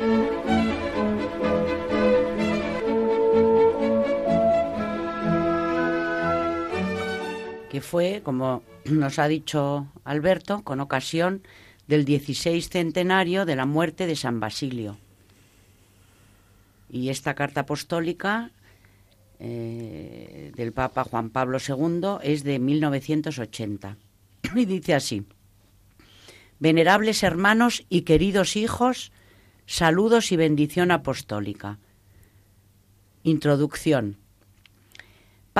[7.81, 11.41] Fue, como nos ha dicho Alberto, con ocasión
[11.87, 14.97] del 16 centenario de la muerte de San Basilio.
[16.89, 18.51] Y esta carta apostólica
[19.39, 23.97] eh, del Papa Juan Pablo II es de 1980.
[24.55, 25.25] Y dice así,
[26.59, 29.11] Venerables hermanos y queridos hijos,
[29.65, 31.79] saludos y bendición apostólica.
[33.23, 34.18] Introducción.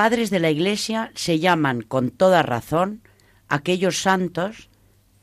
[0.00, 3.02] Padres de la Iglesia se llaman con toda razón
[3.48, 4.70] aquellos santos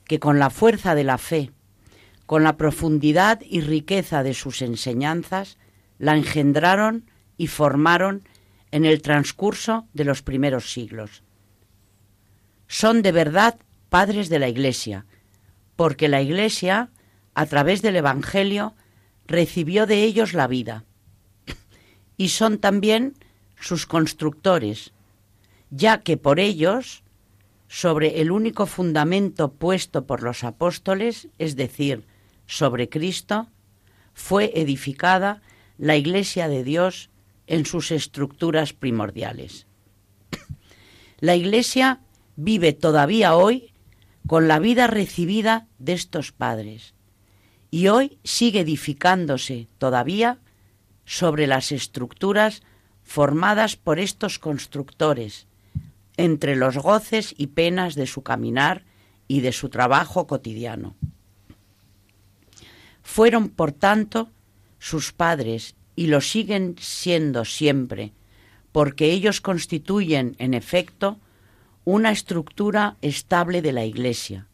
[0.06, 1.50] que con la fuerza de la fe,
[2.28, 5.58] con la profundidad y riqueza de sus enseñanzas,
[5.98, 8.30] la engendraron y formaron
[8.70, 11.24] en el transcurso de los primeros siglos.
[12.68, 13.58] Son de verdad
[13.90, 15.08] padres de la Iglesia,
[15.76, 16.92] porque la Iglesia,
[17.34, 18.76] a través del Evangelio,
[19.26, 20.86] recibió de ellos la vida.
[22.16, 23.16] Y son también
[23.60, 24.94] sus constructores,
[25.70, 27.04] ya que por ellos,
[27.68, 32.06] sobre el único fundamento puesto por los apóstoles, es decir,
[32.46, 33.50] sobre Cristo,
[34.14, 35.42] fue edificada
[35.78, 37.10] la Iglesia de Dios
[37.46, 39.68] en sus estructuras primordiales.
[41.20, 42.02] La Iglesia
[42.36, 43.74] vive todavía hoy
[44.28, 46.94] con la vida recibida de estos padres
[47.72, 50.40] y hoy sigue edificándose todavía
[51.06, 52.62] sobre las estructuras
[53.08, 55.48] formadas por estos constructores,
[56.18, 58.84] entre los goces y penas de su caminar
[59.30, 60.94] y de su trabajo cotidiano.
[63.02, 64.30] Fueron, por tanto,
[64.78, 68.12] sus padres y lo siguen siendo siempre,
[68.74, 71.18] porque ellos constituyen, en efecto,
[71.86, 74.48] una estructura estable de la Iglesia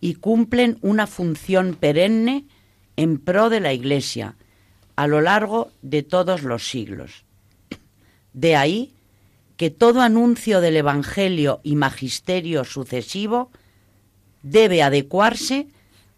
[0.00, 2.44] y cumplen una función perenne
[2.96, 4.34] en pro de la Iglesia
[4.96, 7.24] a lo largo de todos los siglos.
[8.32, 8.94] De ahí
[9.56, 13.50] que todo anuncio del Evangelio y magisterio sucesivo
[14.42, 15.68] debe adecuarse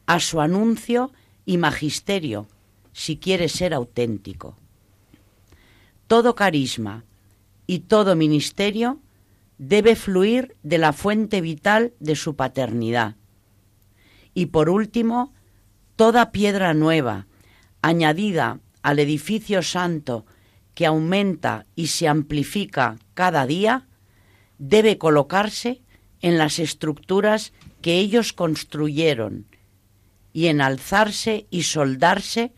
[0.07, 1.13] a su anuncio
[1.45, 2.47] y magisterio
[2.93, 4.57] si quiere ser auténtico.
[6.07, 7.05] Todo carisma
[7.67, 9.01] y todo ministerio
[9.59, 13.17] debe fluir de la fuente vital de su paternidad.
[14.33, 15.33] Y por último,
[15.97, 17.27] toda piedra nueva,
[17.83, 20.27] añadida al edificio santo
[20.75, 23.87] que aumenta y se amplifica cada día,
[24.59, 25.83] debe colocarse
[26.21, 29.47] en las estructuras que ellos construyeron
[30.33, 32.53] y enalzarse y soldarse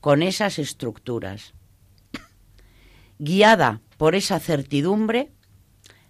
[0.00, 1.54] con esas estructuras.
[3.18, 5.30] Guiada por esa certidumbre,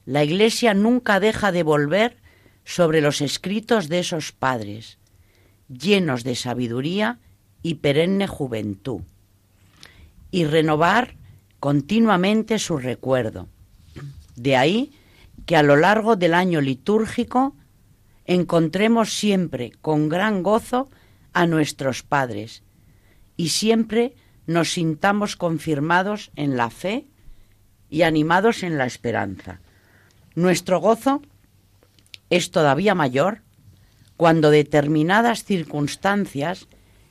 [0.07, 2.19] la Iglesia nunca deja de volver
[2.65, 4.99] sobre los escritos de esos padres,
[5.69, 7.19] llenos de sabiduría
[7.63, 9.03] y perenne juventud,
[10.31, 11.17] y renovar
[11.61, 13.49] continuamente su recuerdo.
[14.35, 14.93] De ahí
[15.47, 17.55] que a lo largo del año litúrgico
[18.25, 20.89] encontremos siempre con gran gozo
[21.33, 22.63] a nuestros padres
[23.37, 24.15] y siempre
[24.47, 27.07] nos sintamos confirmados en la fe
[27.89, 29.61] y animados en la esperanza.
[30.35, 31.23] Nuestro gozo
[32.31, 33.43] es todavía mayor
[34.17, 36.69] cuando determinadas circunstancias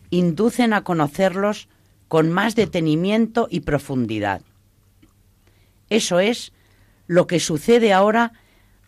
[0.09, 1.67] inducen a conocerlos
[2.09, 4.41] con más detenimiento y profundidad.
[5.89, 6.51] Eso es
[7.07, 8.33] lo que sucede ahora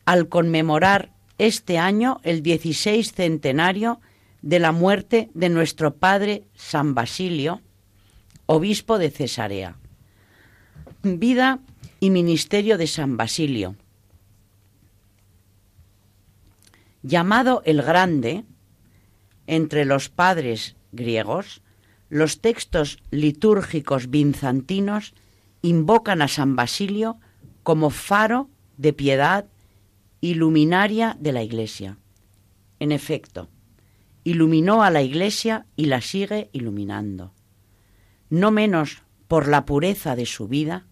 [0.05, 4.01] al conmemorar este año el 16 centenario
[4.41, 7.61] de la muerte de nuestro padre San Basilio,
[8.47, 9.77] obispo de Cesarea.
[11.03, 11.59] Vida
[11.99, 13.75] y ministerio de San Basilio,
[17.03, 18.45] Llamado el Grande,
[19.47, 21.63] entre los padres griegos,
[22.11, 25.13] los textos litúrgicos bizantinos
[25.61, 27.21] invocan a San Basilio
[27.63, 29.45] como faro de piedad
[30.19, 31.97] y luminaria de la Iglesia.
[32.79, 33.47] En efecto,
[34.25, 37.33] iluminó a la Iglesia y la sigue iluminando,
[38.29, 40.87] no menos por la pureza de su vida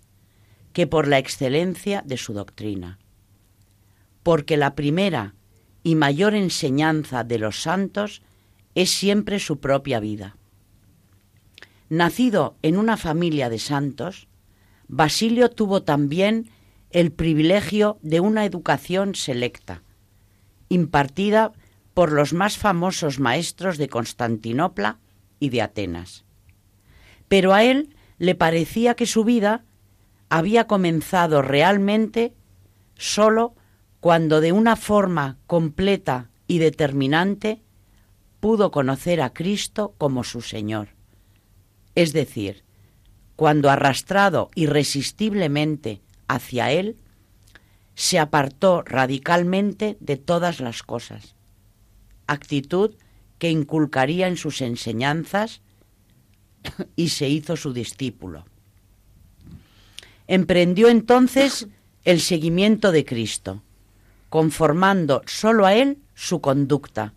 [0.71, 2.97] que por la excelencia de su doctrina.
[4.23, 5.35] Porque la primera
[5.83, 8.21] y mayor enseñanza de los santos
[8.73, 10.37] es siempre su propia vida.
[11.89, 14.27] Nacido en una familia de santos,
[14.87, 16.51] Basilio tuvo también
[16.91, 19.81] el privilegio de una educación selecta,
[20.69, 21.51] impartida
[21.95, 24.99] por los más famosos maestros de Constantinopla
[25.39, 26.25] y de Atenas.
[27.27, 29.65] Pero a él le parecía que su vida
[30.29, 32.35] había comenzado realmente
[32.95, 33.55] solo
[33.99, 37.63] cuando de una forma completa y determinante
[38.39, 40.98] pudo conocer a Cristo como su Señor.
[41.99, 42.63] Es decir,
[43.35, 46.95] cuando arrastrado irresistiblemente hacia Él,
[47.93, 51.35] se apartó radicalmente de todas las cosas,
[52.25, 52.95] actitud
[53.37, 55.59] que inculcaría en sus enseñanzas
[56.95, 58.45] y se hizo su discípulo.
[60.25, 61.67] Emprendió entonces
[62.05, 63.61] el seguimiento de Cristo
[64.29, 67.13] conformando solo a él su conducta,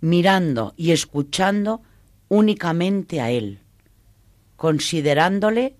[0.00, 1.82] mirando y escuchando
[2.28, 3.58] únicamente a él,
[4.58, 5.76] considerándole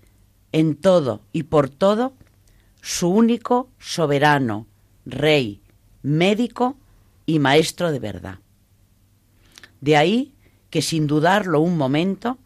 [0.52, 2.14] en todo y por todo
[2.80, 4.66] su único soberano,
[5.04, 5.60] rey,
[6.02, 6.78] médico
[7.26, 8.38] y maestro de verdad.
[9.80, 10.32] De ahí
[10.70, 12.38] que sin dudarlo un momento,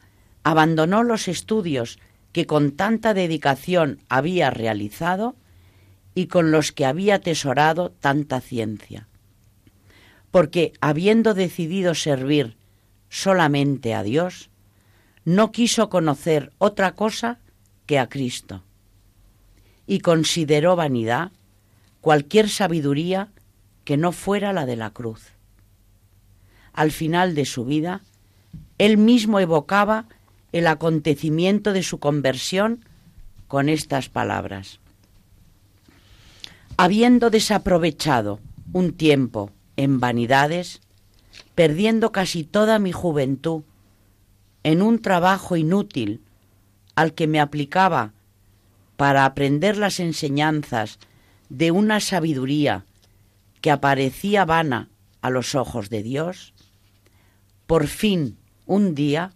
[0.43, 1.99] abandonó los estudios
[2.33, 5.37] que con tanta dedicación había realizado
[6.15, 9.07] y con los que había atesorado tanta ciencia.
[10.31, 12.57] Porque habiendo decidido servir
[13.11, 14.49] solamente a Dios,
[15.25, 17.39] no quiso conocer otra cosa
[17.87, 18.63] que a Cristo,
[19.87, 21.33] y consideró vanidad
[22.01, 23.29] cualquier sabiduría
[23.85, 25.33] que no fuera la de la cruz.
[26.73, 28.01] Al final de su vida,
[28.79, 30.07] él mismo evocaba
[30.53, 32.85] el acontecimiento de su conversión
[33.49, 34.81] con estas palabras.
[36.77, 38.41] Habiendo desaprovechado
[38.73, 40.81] un tiempo en vanidades,
[41.55, 43.63] perdiendo casi toda mi juventud
[44.65, 46.21] en un trabajo inútil
[46.95, 48.13] al que me aplicaba
[48.97, 50.99] para aprender las enseñanzas
[51.49, 52.85] de una sabiduría
[53.61, 54.89] que aparecía vana
[55.21, 56.53] a los ojos de Dios,
[57.67, 58.37] por fin
[58.67, 59.33] un día,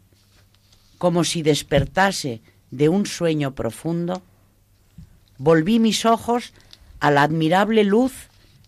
[0.98, 4.22] como si despertase de un sueño profundo,
[5.38, 6.52] volví mis ojos
[7.00, 8.12] a la admirable luz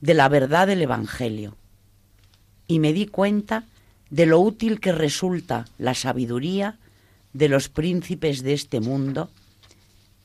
[0.00, 1.56] de la verdad del Evangelio
[2.66, 3.64] y me di cuenta
[4.10, 6.78] de lo útil que resulta la sabiduría
[7.32, 9.30] de los príncipes de este mundo,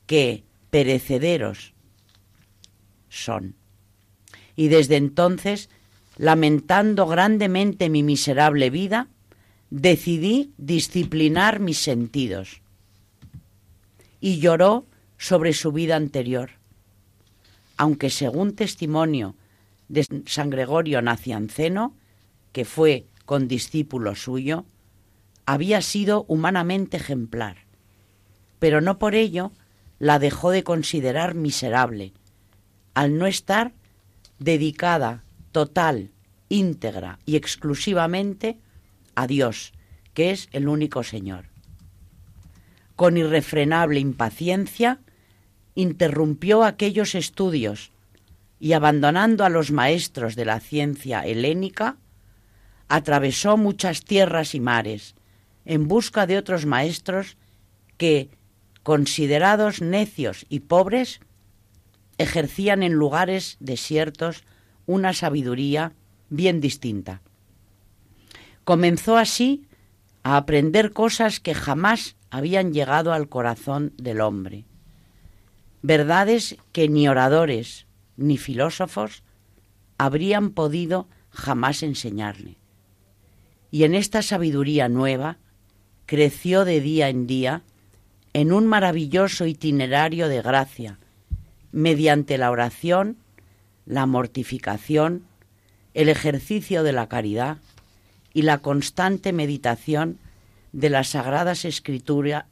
[0.06, 1.72] que perecederos
[3.08, 3.54] son.
[4.56, 5.68] Y desde entonces,
[6.16, 9.08] lamentando grandemente mi miserable vida,
[9.70, 12.60] decidí disciplinar mis sentidos.
[14.20, 14.86] Y lloró
[15.18, 16.50] sobre su vida anterior,
[17.76, 19.34] aunque según testimonio
[19.88, 21.94] de San Gregorio Nacianceno,
[22.52, 24.64] que fue con discípulo suyo,
[25.46, 27.58] había sido humanamente ejemplar,
[28.58, 29.52] pero no por ello
[29.98, 32.12] la dejó de considerar miserable,
[32.94, 33.72] al no estar
[34.38, 35.22] dedicada
[35.52, 36.10] total,
[36.48, 38.58] íntegra y exclusivamente
[39.14, 39.72] a Dios,
[40.12, 41.46] que es el único Señor.
[42.96, 45.00] Con irrefrenable impaciencia,
[45.74, 47.90] interrumpió aquellos estudios
[48.60, 51.96] y abandonando a los maestros de la ciencia helénica,
[52.88, 55.14] atravesó muchas tierras y mares
[55.64, 57.36] en busca de otros maestros
[57.96, 58.28] que,
[58.82, 61.20] considerados necios y pobres,
[62.18, 64.44] ejercían en lugares desiertos
[64.86, 65.92] una sabiduría
[66.28, 67.22] bien distinta.
[68.64, 69.66] Comenzó así
[70.22, 74.64] a aprender cosas que jamás habían llegado al corazón del hombre,
[75.82, 79.22] verdades que ni oradores ni filósofos
[79.98, 82.56] habrían podido jamás enseñarle.
[83.74, 85.38] Y en esta sabiduría nueva
[86.06, 87.62] creció de día en día
[88.32, 91.00] en un maravilloso itinerario de gracia,
[91.72, 93.16] mediante la oración,
[93.84, 95.24] la mortificación,
[95.92, 97.58] el ejercicio de la caridad
[98.32, 100.18] y la constante meditación
[100.70, 102.44] de las sagradas escrituras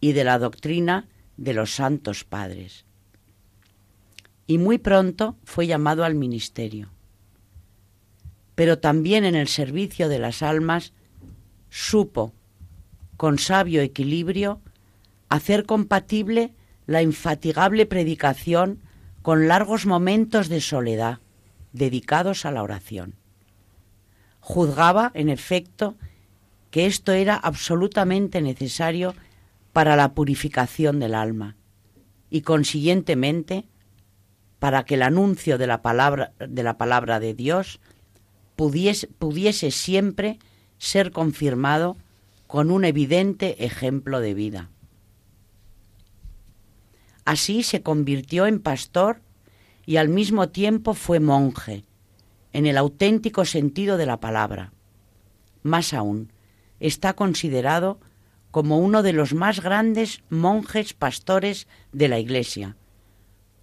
[0.00, 2.84] y de la doctrina de los santos padres.
[4.46, 6.92] Y muy pronto fue llamado al ministerio
[8.60, 10.92] pero también en el servicio de las almas,
[11.70, 12.34] supo,
[13.16, 14.60] con sabio equilibrio,
[15.30, 16.52] hacer compatible
[16.84, 18.82] la infatigable predicación
[19.22, 21.20] con largos momentos de soledad
[21.72, 23.14] dedicados a la oración.
[24.40, 25.96] Juzgaba, en efecto,
[26.70, 29.14] que esto era absolutamente necesario
[29.72, 31.56] para la purificación del alma
[32.28, 33.64] y consiguientemente
[34.58, 37.80] para que el anuncio de la palabra de, la palabra de Dios
[39.18, 40.38] pudiese, siempre
[40.76, 41.96] ser confirmado
[42.46, 44.68] con un evidente ejemplo de vida.
[47.24, 49.22] Así se convirtió en pastor
[49.86, 51.84] y al mismo tiempo fue monje,
[52.52, 54.72] en el auténtico sentido de la palabra.
[55.62, 56.30] Más aún,
[56.80, 57.98] está considerado
[58.50, 62.76] como uno de los más grandes monjes pastores de la Iglesia,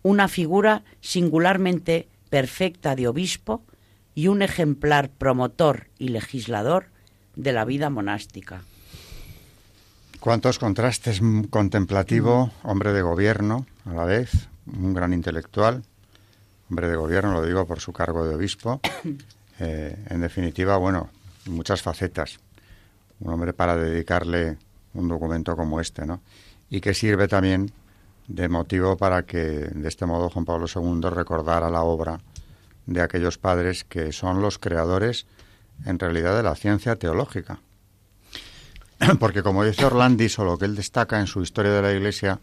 [0.01, 3.63] una figura singularmente perfecta de obispo
[4.18, 6.88] y un ejemplar promotor y legislador
[7.36, 8.63] de la vida monástica.
[10.20, 15.84] Cuántos contrastes, contemplativo, hombre de gobierno a la vez, un gran intelectual,
[16.68, 18.82] hombre de gobierno, lo digo por su cargo de obispo.
[19.59, 21.09] Eh, en definitiva, bueno,
[21.47, 22.38] muchas facetas.
[23.20, 24.55] Un hombre para dedicarle
[24.93, 26.22] un documento como este, ¿no?
[26.70, 27.72] Y que sirve también
[28.28, 32.20] de motivo para que, de este modo, Juan Pablo II recordara la obra
[32.88, 35.27] de aquellos padres que son los creadores
[35.85, 37.59] en realidad de la ciencia teológica.
[39.19, 42.39] Porque como dice Orlandis, o lo que él destaca en su historia de la Iglesia,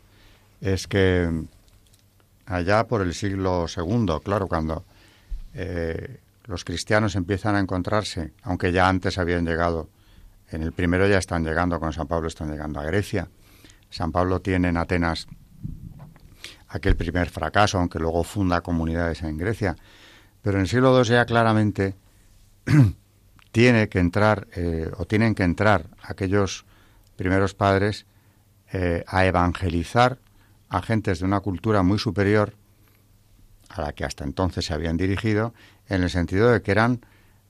[0.61, 1.29] es que
[2.47, 4.85] allá por el siglo II, claro, cuando
[5.55, 9.89] eh, los cristianos empiezan a encontrarse, aunque ya antes habían llegado,
[10.51, 13.29] en el primero ya están llegando, con San Pablo están llegando a Grecia.
[13.91, 15.27] San Pablo tiene en Atenas
[16.69, 19.77] aquel primer fracaso, aunque luego funda comunidades en Grecia.
[20.45, 21.97] Pero en el siglo II ya claramente
[23.51, 26.67] tiene que entrar, eh, o tienen que entrar aquellos
[27.17, 28.05] primeros padres
[28.71, 30.19] eh, a evangelizar
[30.69, 32.53] a gentes de una cultura muy superior
[33.71, 35.55] a la que hasta entonces se habían dirigido,
[35.89, 37.01] en el sentido de que eran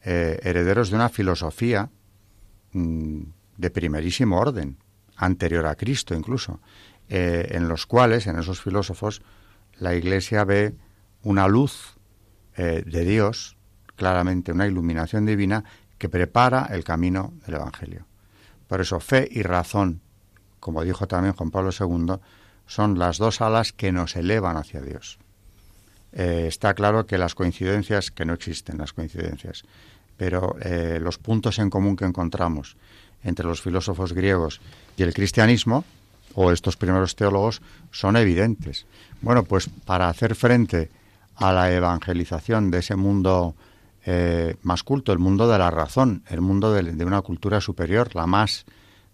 [0.04, 1.90] eh, herederos de una filosofía
[2.74, 3.22] mm,
[3.56, 4.78] de primerísimo orden,
[5.16, 6.60] anterior a Cristo incluso,
[7.08, 9.20] en los cuales, en esos filósofos,
[9.78, 10.74] la Iglesia ve
[11.22, 11.94] una luz
[12.56, 13.56] de Dios,
[13.96, 15.64] claramente una iluminación divina,
[15.98, 18.06] que prepara el camino del Evangelio.
[18.68, 20.00] Por eso fe y razón,
[20.60, 22.16] como dijo también Juan Pablo II,
[22.66, 25.18] son las dos alas que nos elevan hacia Dios.
[26.12, 29.64] Eh, está claro que las coincidencias, que no existen las coincidencias,
[30.16, 32.76] pero eh, los puntos en común que encontramos
[33.22, 34.60] entre los filósofos griegos
[34.96, 35.84] y el cristianismo,
[36.34, 38.86] o estos primeros teólogos, son evidentes.
[39.22, 40.90] Bueno, pues para hacer frente
[41.36, 43.54] a la evangelización de ese mundo
[44.06, 48.26] eh, más culto, el mundo de la razón, el mundo de, una cultura superior, la
[48.26, 48.66] más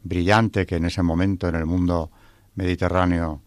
[0.02, 2.10] brillante que en ese momento en el mundo
[2.56, 3.40] mediterráneo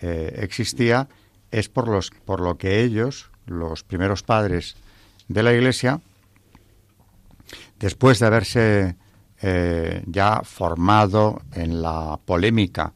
[0.00, 1.08] eh, existía,
[1.50, 1.88] es por,
[2.26, 4.76] por lo que ellos, los primeros padres
[5.28, 6.00] de la Iglesia,
[7.78, 8.96] después de haberse
[9.40, 12.92] eh, ya formado en la polémica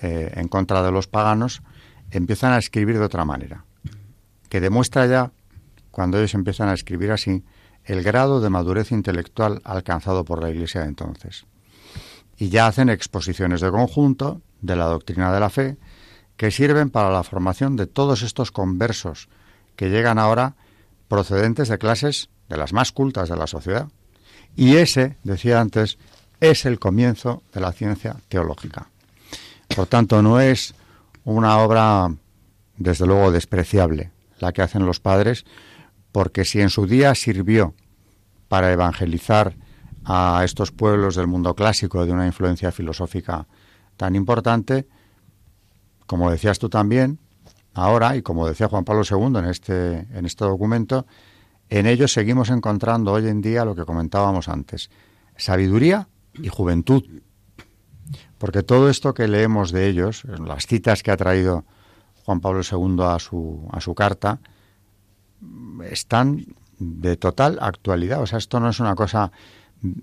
[0.00, 1.62] en contra de los paganos,
[2.10, 3.64] empiezan a escribir de otra manera,
[4.54, 5.32] que demuestra ya
[5.90, 7.42] cuando ellos empiezan a escribir así,
[7.82, 11.44] el grado de madurez intelectual alcanzado por la Iglesia de entonces.
[12.36, 15.76] Y ya hacen exposiciones de conjunto de la doctrina de la fe
[16.36, 19.28] que sirven para la formación de todos estos conversos
[19.74, 20.54] que llegan ahora
[21.08, 23.88] procedentes de clases de las más cultas de la sociedad.
[24.54, 25.98] Y ese, decía antes,
[26.38, 28.86] es el comienzo de la ciencia teológica.
[29.74, 30.76] Por tanto, no es
[31.24, 32.14] una obra,
[32.76, 35.44] desde luego, despreciable la que hacen los padres,
[36.12, 37.74] porque si en su día sirvió
[38.48, 39.56] para evangelizar
[40.04, 43.46] a estos pueblos del mundo clásico de una influencia filosófica
[43.96, 44.86] tan importante,
[46.06, 47.18] como decías tú también,
[47.72, 51.06] ahora, y como decía Juan Pablo II en este, en este documento,
[51.70, 54.90] en ellos seguimos encontrando hoy en día lo que comentábamos antes,
[55.36, 57.02] sabiduría y juventud.
[58.38, 61.64] Porque todo esto que leemos de ellos, las citas que ha traído
[62.24, 64.40] Juan Pablo II a su, a su carta,
[65.90, 66.46] están
[66.78, 68.22] de total actualidad.
[68.22, 69.30] O sea, esto no es una cosa...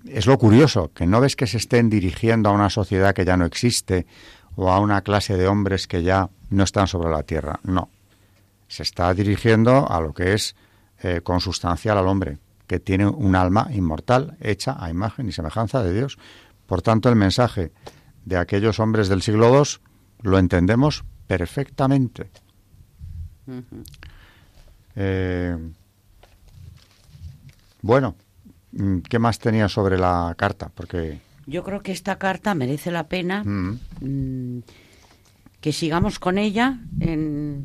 [0.06, 3.36] Es lo curioso, que no ves que se estén dirigiendo a una sociedad que ya
[3.36, 4.06] no existe
[4.54, 7.58] o a una clase de hombres que ya no están sobre la tierra.
[7.64, 7.88] No.
[8.68, 10.54] Se está dirigiendo a lo que es
[11.02, 15.92] eh, consustancial al hombre, que tiene un alma inmortal hecha a imagen y semejanza de
[15.92, 16.16] Dios.
[16.66, 17.72] Por tanto, el mensaje
[18.24, 19.80] de aquellos hombres del siglo II
[20.22, 22.30] lo entendemos perfectamente.
[24.94, 25.56] Eh,
[27.80, 28.14] bueno,
[28.72, 30.70] mm, ¿qué más tenía sobre la carta?
[30.74, 34.60] Porque yo creo que esta carta merece la pena mm.
[35.60, 37.64] Que sigamos con ella en,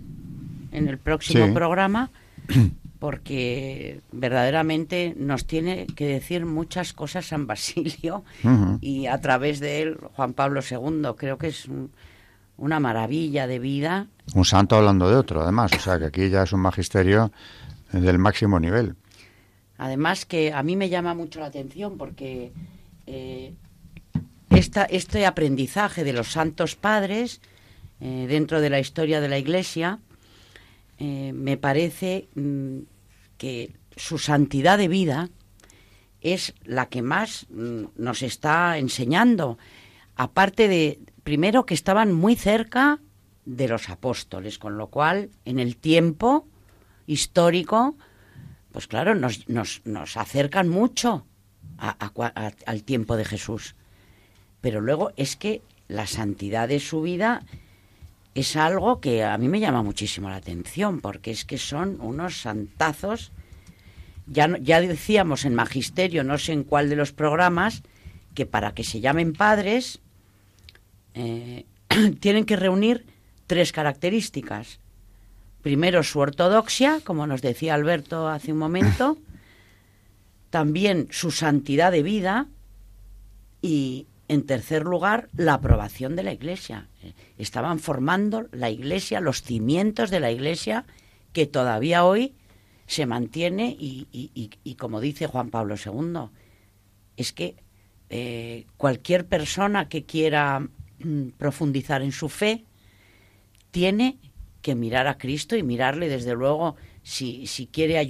[0.72, 2.12] en el próximo programa,
[3.00, 8.24] porque verdaderamente nos tiene que decir muchas cosas San Basilio
[8.82, 11.08] y a través de él Juan Pablo II.
[11.18, 11.68] Creo que es
[12.58, 14.08] una maravilla de vida.
[14.34, 17.32] Un santo hablando de otro, además, o sea que aquí ya es un magisterio
[17.92, 18.96] del máximo nivel.
[19.78, 22.52] Además que a mí me llama mucho la atención porque
[23.06, 23.54] eh,
[24.50, 27.42] esta, este aprendizaje de los santos padres
[28.02, 30.00] eh, dentro de la historia de la Iglesia
[31.00, 32.80] eh, me parece mm,
[33.38, 35.30] que su santidad de vida
[36.22, 39.60] es la que más mm, nos está enseñando.
[40.16, 43.02] Aparte de, primero que estaban muy cerca
[43.44, 46.48] de los apóstoles, con lo cual en el tiempo
[47.06, 47.98] histórico,
[48.72, 51.26] pues claro, nos, nos, nos acercan mucho
[51.78, 53.76] al tiempo de Jesús.
[54.62, 57.44] Pero luego es que la santidad de su vida
[58.34, 62.40] es algo que a mí me llama muchísimo la atención, porque es que son unos
[62.40, 63.34] santazos.
[64.28, 67.84] Ya, ya decíamos en Magisterio, no sé en cuál de los programas,
[68.34, 70.00] que para que se llamen padres
[71.18, 71.66] eh,
[72.20, 73.06] tienen que reunir
[73.48, 74.80] tres características.
[75.64, 79.18] Primero, su ortodoxia, como nos decía Alberto hace un momento,
[80.52, 82.48] también su santidad de vida
[83.62, 86.88] y, en tercer lugar, la aprobación de la Iglesia.
[87.40, 90.86] Estaban formando la Iglesia, los cimientos de la Iglesia,
[91.34, 92.36] que todavía hoy
[92.86, 96.30] se mantiene y, como dice Juan Pablo II,
[97.18, 97.56] es que
[98.10, 100.70] eh, cualquier persona que quiera
[101.38, 102.66] profundizar en su fe
[103.72, 104.18] tiene
[104.62, 108.06] que mirar a Cristo y mirarle desde luego si, si quiere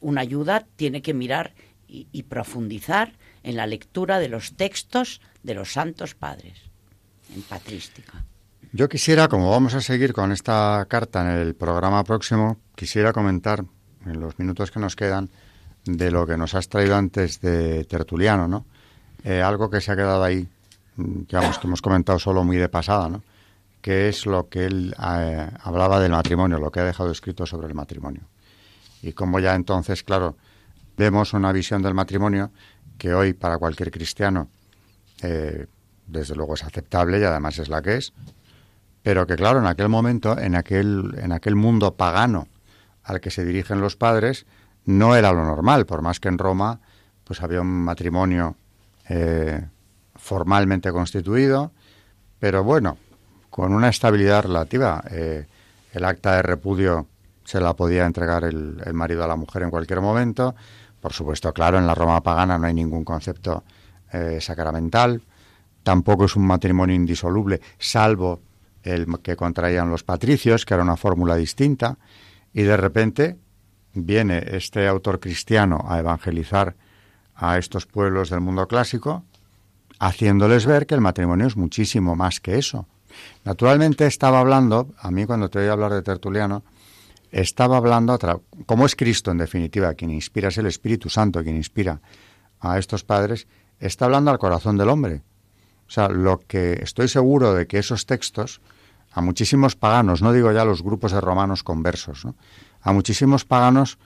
[0.00, 1.54] una ayuda tiene que mirar
[1.86, 3.12] y profundizar
[3.42, 6.58] en la lectura de los textos de los santos padres
[7.34, 8.24] en patrística.
[8.72, 13.64] Yo quisiera, como vamos a seguir con esta carta en el programa próximo, quisiera comentar
[14.04, 15.30] en los minutos que nos quedan
[15.84, 18.66] de lo que nos has traído antes de Tertuliano, ¿no?
[19.22, 20.48] Eh, algo que se ha quedado ahí,
[20.96, 23.22] digamos que hemos comentado solo muy de pasada, ¿no?
[23.80, 27.68] Que es lo que él eh, hablaba del matrimonio, lo que ha dejado escrito sobre
[27.68, 28.22] el matrimonio.
[29.02, 30.36] Y como ya entonces, claro,
[30.96, 32.50] vemos una visión del matrimonio
[32.96, 34.48] que hoy para cualquier cristiano,
[35.22, 35.66] eh,
[36.06, 38.12] desde luego es aceptable y además es la que es,
[39.02, 42.48] pero que claro, en aquel momento, en aquel, en aquel mundo pagano
[43.02, 44.46] al que se dirigen los padres,
[44.86, 46.80] no era lo normal, por más que en Roma
[47.24, 48.56] pues había un matrimonio
[49.08, 49.66] eh,
[50.24, 51.70] formalmente constituido,
[52.38, 52.96] pero bueno,
[53.50, 55.04] con una estabilidad relativa.
[55.10, 55.44] Eh,
[55.92, 57.06] el acta de repudio
[57.44, 60.54] se la podía entregar el, marido a la mujer en cualquier momento.
[60.98, 63.64] Por supuesto, claro, en la Roma pagana no hay ningún concepto
[64.14, 65.20] eh, sacramental.
[65.82, 68.40] Tampoco es un matrimonio indisoluble, salvo
[68.82, 71.98] el que contraían los patricios, que era una fórmula distinta,
[72.54, 73.36] y de repente
[73.92, 76.76] viene este autor cristiano a evangelizar
[77.34, 79.22] a estos pueblos del mundo clásico,
[80.06, 82.86] haciéndoles ver que el matrimonio es muchísimo más que eso.
[83.44, 86.62] Naturalmente estaba hablando, a mí cuando te oí hablar de Tertuliano,
[87.30, 88.18] estaba hablando,
[88.66, 92.00] como es Cristo en definitiva, quien inspira es el Espíritu Santo, quien inspira
[92.60, 93.46] a estos padres,
[93.80, 95.22] está hablando al corazón del hombre.
[95.88, 98.60] O sea, lo que estoy seguro de que esos textos
[99.10, 102.26] a muchísimos paganos, no digo ya los grupos de romanos conversos,
[102.82, 103.98] a muchísimos paganos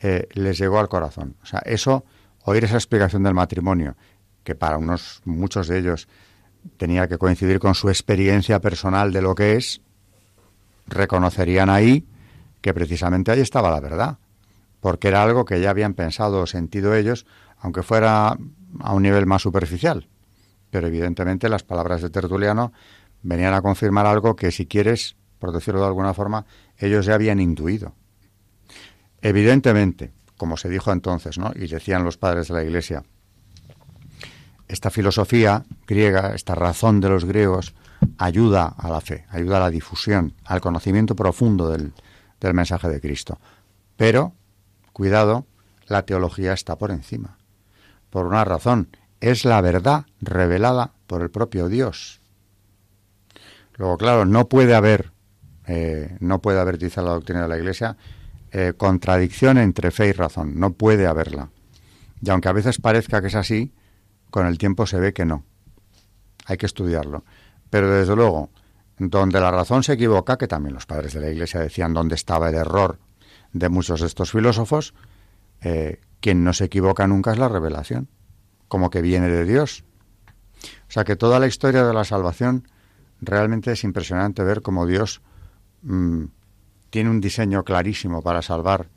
[0.00, 1.36] eh, les llegó al corazón.
[1.42, 2.04] O sea, eso,
[2.44, 3.96] oír esa explicación del matrimonio,
[4.46, 6.06] que para unos, muchos de ellos
[6.76, 9.80] tenía que coincidir con su experiencia personal de lo que es,
[10.86, 12.06] reconocerían ahí
[12.60, 14.18] que precisamente ahí estaba la verdad,
[14.80, 17.26] porque era algo que ya habían pensado o sentido ellos,
[17.58, 18.38] aunque fuera
[18.78, 20.08] a un nivel más superficial.
[20.70, 22.72] Pero evidentemente las palabras de Tertuliano
[23.22, 26.46] venían a confirmar algo que, si quieres, por decirlo de alguna forma,
[26.78, 27.94] ellos ya habían intuido.
[29.22, 31.50] Evidentemente, como se dijo entonces, ¿no?
[31.56, 33.02] y decían los padres de la Iglesia,
[34.68, 37.74] esta filosofía griega, esta razón de los griegos,
[38.18, 41.92] ayuda a la fe, ayuda a la difusión, al conocimiento profundo del,
[42.40, 43.38] del mensaje de Cristo.
[43.96, 44.34] Pero,
[44.92, 45.46] cuidado,
[45.86, 47.38] la teología está por encima.
[48.10, 48.88] Por una razón,
[49.20, 52.20] es la verdad revelada por el propio Dios.
[53.76, 55.12] Luego, claro, no puede haber,
[55.66, 57.96] eh, no puede haber, dice la doctrina de la Iglesia,
[58.52, 60.58] eh, contradicción entre fe y razón.
[60.58, 61.50] No puede haberla.
[62.22, 63.72] Y aunque a veces parezca que es así,
[64.36, 65.44] con el tiempo se ve que no.
[66.44, 67.24] Hay que estudiarlo.
[67.70, 68.50] Pero desde luego,
[68.98, 72.50] donde la razón se equivoca, que también los padres de la Iglesia decían dónde estaba
[72.50, 72.98] el error
[73.54, 74.92] de muchos de estos filósofos,
[75.62, 78.10] eh, quien no se equivoca nunca es la revelación,
[78.68, 79.84] como que viene de Dios.
[80.86, 82.68] O sea que toda la historia de la salvación
[83.22, 85.22] realmente es impresionante ver cómo Dios
[85.80, 86.24] mm,
[86.90, 88.90] tiene un diseño clarísimo para salvar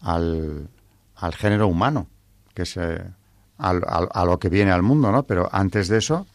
[0.00, 0.68] al,
[1.14, 2.08] al género humano,
[2.52, 3.06] que es eh,
[3.62, 5.22] a lo que viene al mundo, ¿no?
[5.22, 6.26] Pero antes de eso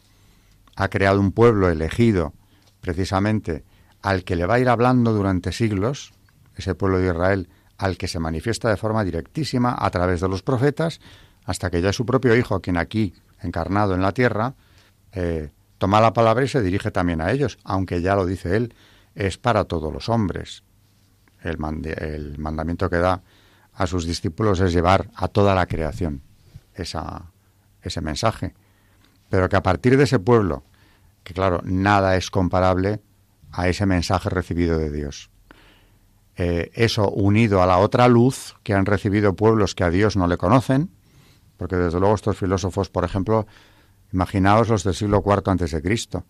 [0.76, 2.34] ha creado un pueblo elegido
[2.80, 3.66] precisamente
[4.02, 6.14] al que le va a ir hablando durante siglos,
[6.56, 10.42] ese pueblo de Israel, al que se manifiesta de forma directísima a través de los
[10.42, 11.02] profetas,
[11.44, 14.56] hasta que ya es su propio Hijo, quien aquí, encarnado en la tierra,
[15.12, 18.74] eh, toma la palabra y se dirige también a ellos, aunque ya lo dice él,
[19.16, 20.64] es para todos los hombres.
[21.44, 21.58] El
[22.38, 23.22] mandamiento que da
[23.74, 26.22] a sus discípulos es llevar a toda la creación
[26.78, 27.32] esa,
[27.82, 28.54] ese mensaje.
[29.30, 30.64] Pero que a partir de ese pueblo,
[31.24, 33.02] que claro, nada es comparable
[33.52, 35.30] a ese mensaje recibido de Dios.
[36.36, 40.28] Eh, eso unido a la otra luz que han recibido pueblos que a Dios no
[40.28, 40.92] le conocen,
[41.58, 43.48] porque desde luego estos filósofos, por ejemplo,
[44.14, 46.24] Imaginaos los del siglo IV antes de Cristo.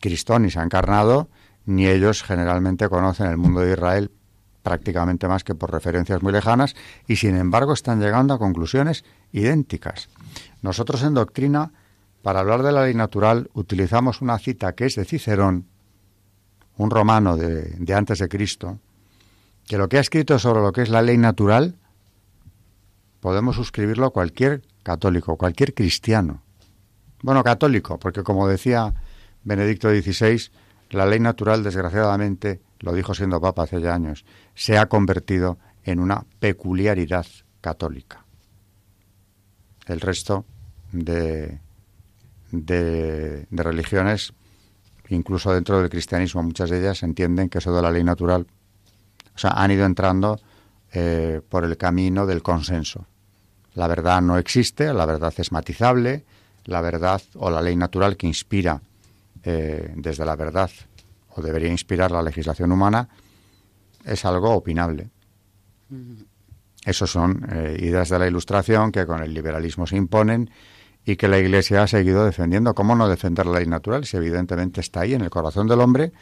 [0.00, 1.28] Cristo ni se ha encarnado,
[1.64, 4.10] ni ellos generalmente conocen el mundo de Israel
[4.68, 9.02] prácticamente más que por referencias muy lejanas, y sin embargo están llegando a conclusiones
[9.32, 10.10] idénticas.
[10.60, 11.72] Nosotros en doctrina,
[12.22, 15.64] para hablar de la ley natural, utilizamos una cita que es de Cicerón,
[16.76, 18.78] un romano de, de antes de Cristo,
[19.66, 21.74] que lo que ha escrito sobre lo que es la ley natural,
[23.20, 26.42] podemos suscribirlo cualquier católico, cualquier cristiano.
[27.22, 28.92] Bueno, católico, porque como decía
[29.44, 30.50] Benedicto XVI,
[30.90, 34.24] la ley natural, desgraciadamente, lo dijo siendo papa hace ya años,
[34.58, 37.24] se ha convertido en una peculiaridad
[37.60, 38.24] católica.
[39.86, 40.44] El resto
[40.90, 41.60] de,
[43.52, 44.32] religiones,
[45.10, 48.48] incluso dentro del cristianismo, muchas de ellas entienden que eso de la ley natural,
[49.32, 50.40] o sea, han ido entrando
[50.92, 53.06] eh, por el camino del consenso.
[53.74, 56.24] La verdad no existe, la verdad es matizable,
[56.64, 58.82] la verdad o la ley natural que inspira
[59.44, 60.70] eh, desde la verdad
[61.36, 63.08] o debería inspirar la legislación humana
[64.08, 65.10] es algo opinable.
[66.84, 70.50] Esos son eh, ideas de la Ilustración que con el liberalismo se imponen
[71.04, 72.74] y que la Iglesia ha seguido defendiendo.
[72.74, 76.12] ¿Cómo no defender la ley natural si evidentemente está ahí en el corazón del hombre,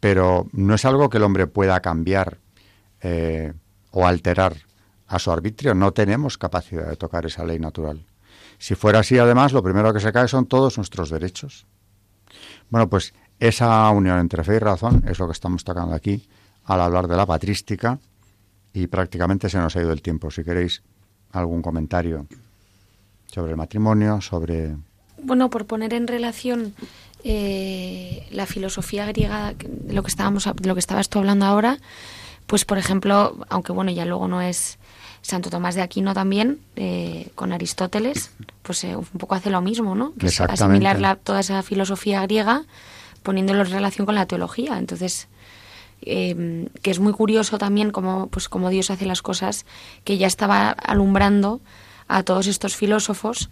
[0.00, 2.38] pero no es algo que el hombre pueda cambiar
[3.00, 3.52] eh,
[3.90, 4.56] o alterar
[5.06, 5.74] a su arbitrio?
[5.74, 8.06] No tenemos capacidad de tocar esa ley natural.
[8.58, 11.66] Si fuera así, además, lo primero que se cae son todos nuestros derechos.
[12.70, 16.28] Bueno, pues esa unión entre fe y razón es lo que estamos tocando aquí
[16.68, 17.98] al hablar de la patrística
[18.72, 20.30] y prácticamente se nos ha ido el tiempo.
[20.30, 20.82] Si queréis
[21.32, 22.26] algún comentario
[23.26, 24.76] sobre el matrimonio, sobre...
[25.22, 26.74] Bueno, por poner en relación
[27.24, 29.54] eh, la filosofía griega,
[29.88, 31.78] lo que estábamos, lo que estabas tú hablando ahora,
[32.46, 34.78] pues por ejemplo, aunque bueno, ya luego no es
[35.22, 38.30] Santo Tomás de Aquino también, eh, con Aristóteles,
[38.62, 40.12] pues eh, un poco hace lo mismo, ¿no?
[40.14, 42.64] Que es asimilar toda esa filosofía griega
[43.22, 44.78] poniéndolo en relación con la teología.
[44.78, 45.28] Entonces,
[46.00, 49.66] que es muy curioso también cómo, pues, cómo Dios hace las cosas,
[50.04, 51.60] que ya estaba alumbrando
[52.08, 53.50] a todos estos filósofos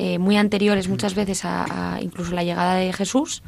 [0.00, 3.42] eh, muy anteriores muchas veces a, incluso la llegada de Jesús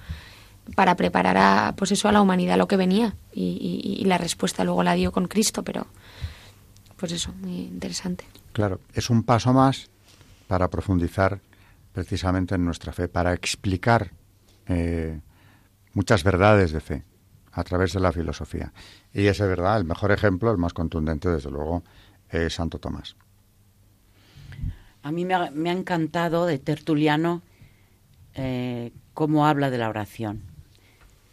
[0.75, 3.15] para preparar a pues eso a la humanidad lo que venía.
[3.33, 5.87] Y, la respuesta luego la dio con Cristo pero
[6.97, 8.25] pues eso muy interesante.
[8.53, 9.89] Claro es un paso más
[10.49, 11.41] para profundizar
[11.93, 14.11] precisamente en nuestra fe para explicar
[14.67, 15.21] eh,
[15.95, 17.05] muchas verdades de fe
[17.53, 18.73] a través de la filosofía
[19.13, 21.83] y ese verdad el mejor ejemplo el más contundente desde luego
[22.29, 23.17] es Santo Tomás
[25.03, 27.43] a mí me ha, encantado de Tertuliano
[28.35, 30.43] eh, cómo habla de la oración.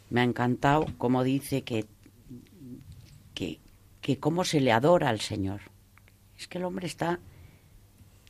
[0.10, 1.86] Me ha encantado cómo dice que,
[3.34, 3.60] que,
[4.02, 5.62] que cómo se le adora al Señor.
[6.38, 7.20] Es que el hombre está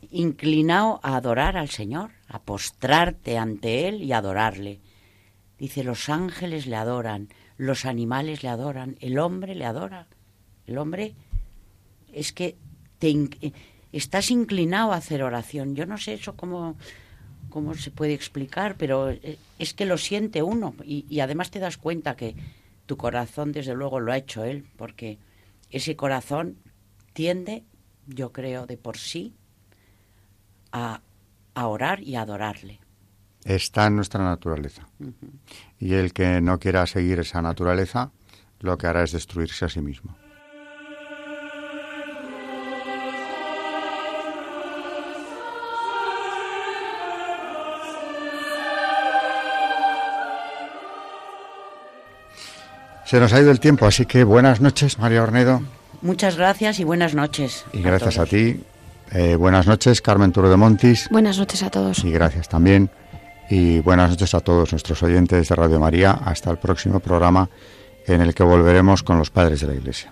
[0.09, 4.79] inclinado a adorar al Señor, a postrarte ante Él y adorarle.
[5.59, 10.07] Dice, los ángeles le adoran, los animales le adoran, el hombre le adora.
[10.65, 11.15] El hombre
[12.13, 12.55] es que
[12.99, 13.13] te,
[13.91, 15.75] estás inclinado a hacer oración.
[15.75, 16.75] Yo no sé eso cómo,
[17.49, 21.77] cómo se puede explicar, pero eh, es que lo siente uno y, además te das
[21.77, 22.35] cuenta que
[22.85, 25.17] tu corazón desde luego lo ha hecho él, porque
[25.71, 26.57] ese corazón
[27.13, 27.63] tiende,
[28.05, 29.33] yo creo, de por sí
[30.71, 31.01] a,
[31.55, 32.79] orar y a adorarle.
[33.47, 34.89] Está en nuestra naturaleza.
[35.79, 38.11] Y el que no quiera seguir esa naturaleza,
[38.59, 40.17] lo que hará es destruirse a sí mismo.
[53.05, 55.61] Se nos ha ido el tiempo, así que buenas noches, María Ornedo.
[56.01, 57.63] Muchas gracias y buenas noches.
[57.71, 58.61] Y gracias a, ti.
[59.13, 61.07] Eh, buenas noches, Carmen Turo de Montis.
[61.09, 62.03] Buenas noches a todos.
[62.03, 62.89] Y gracias también.
[63.49, 66.11] Y buenas noches a todos nuestros oyentes de Radio María.
[66.11, 67.49] Hasta el próximo programa
[68.05, 70.11] en el que volveremos con los padres de la Iglesia.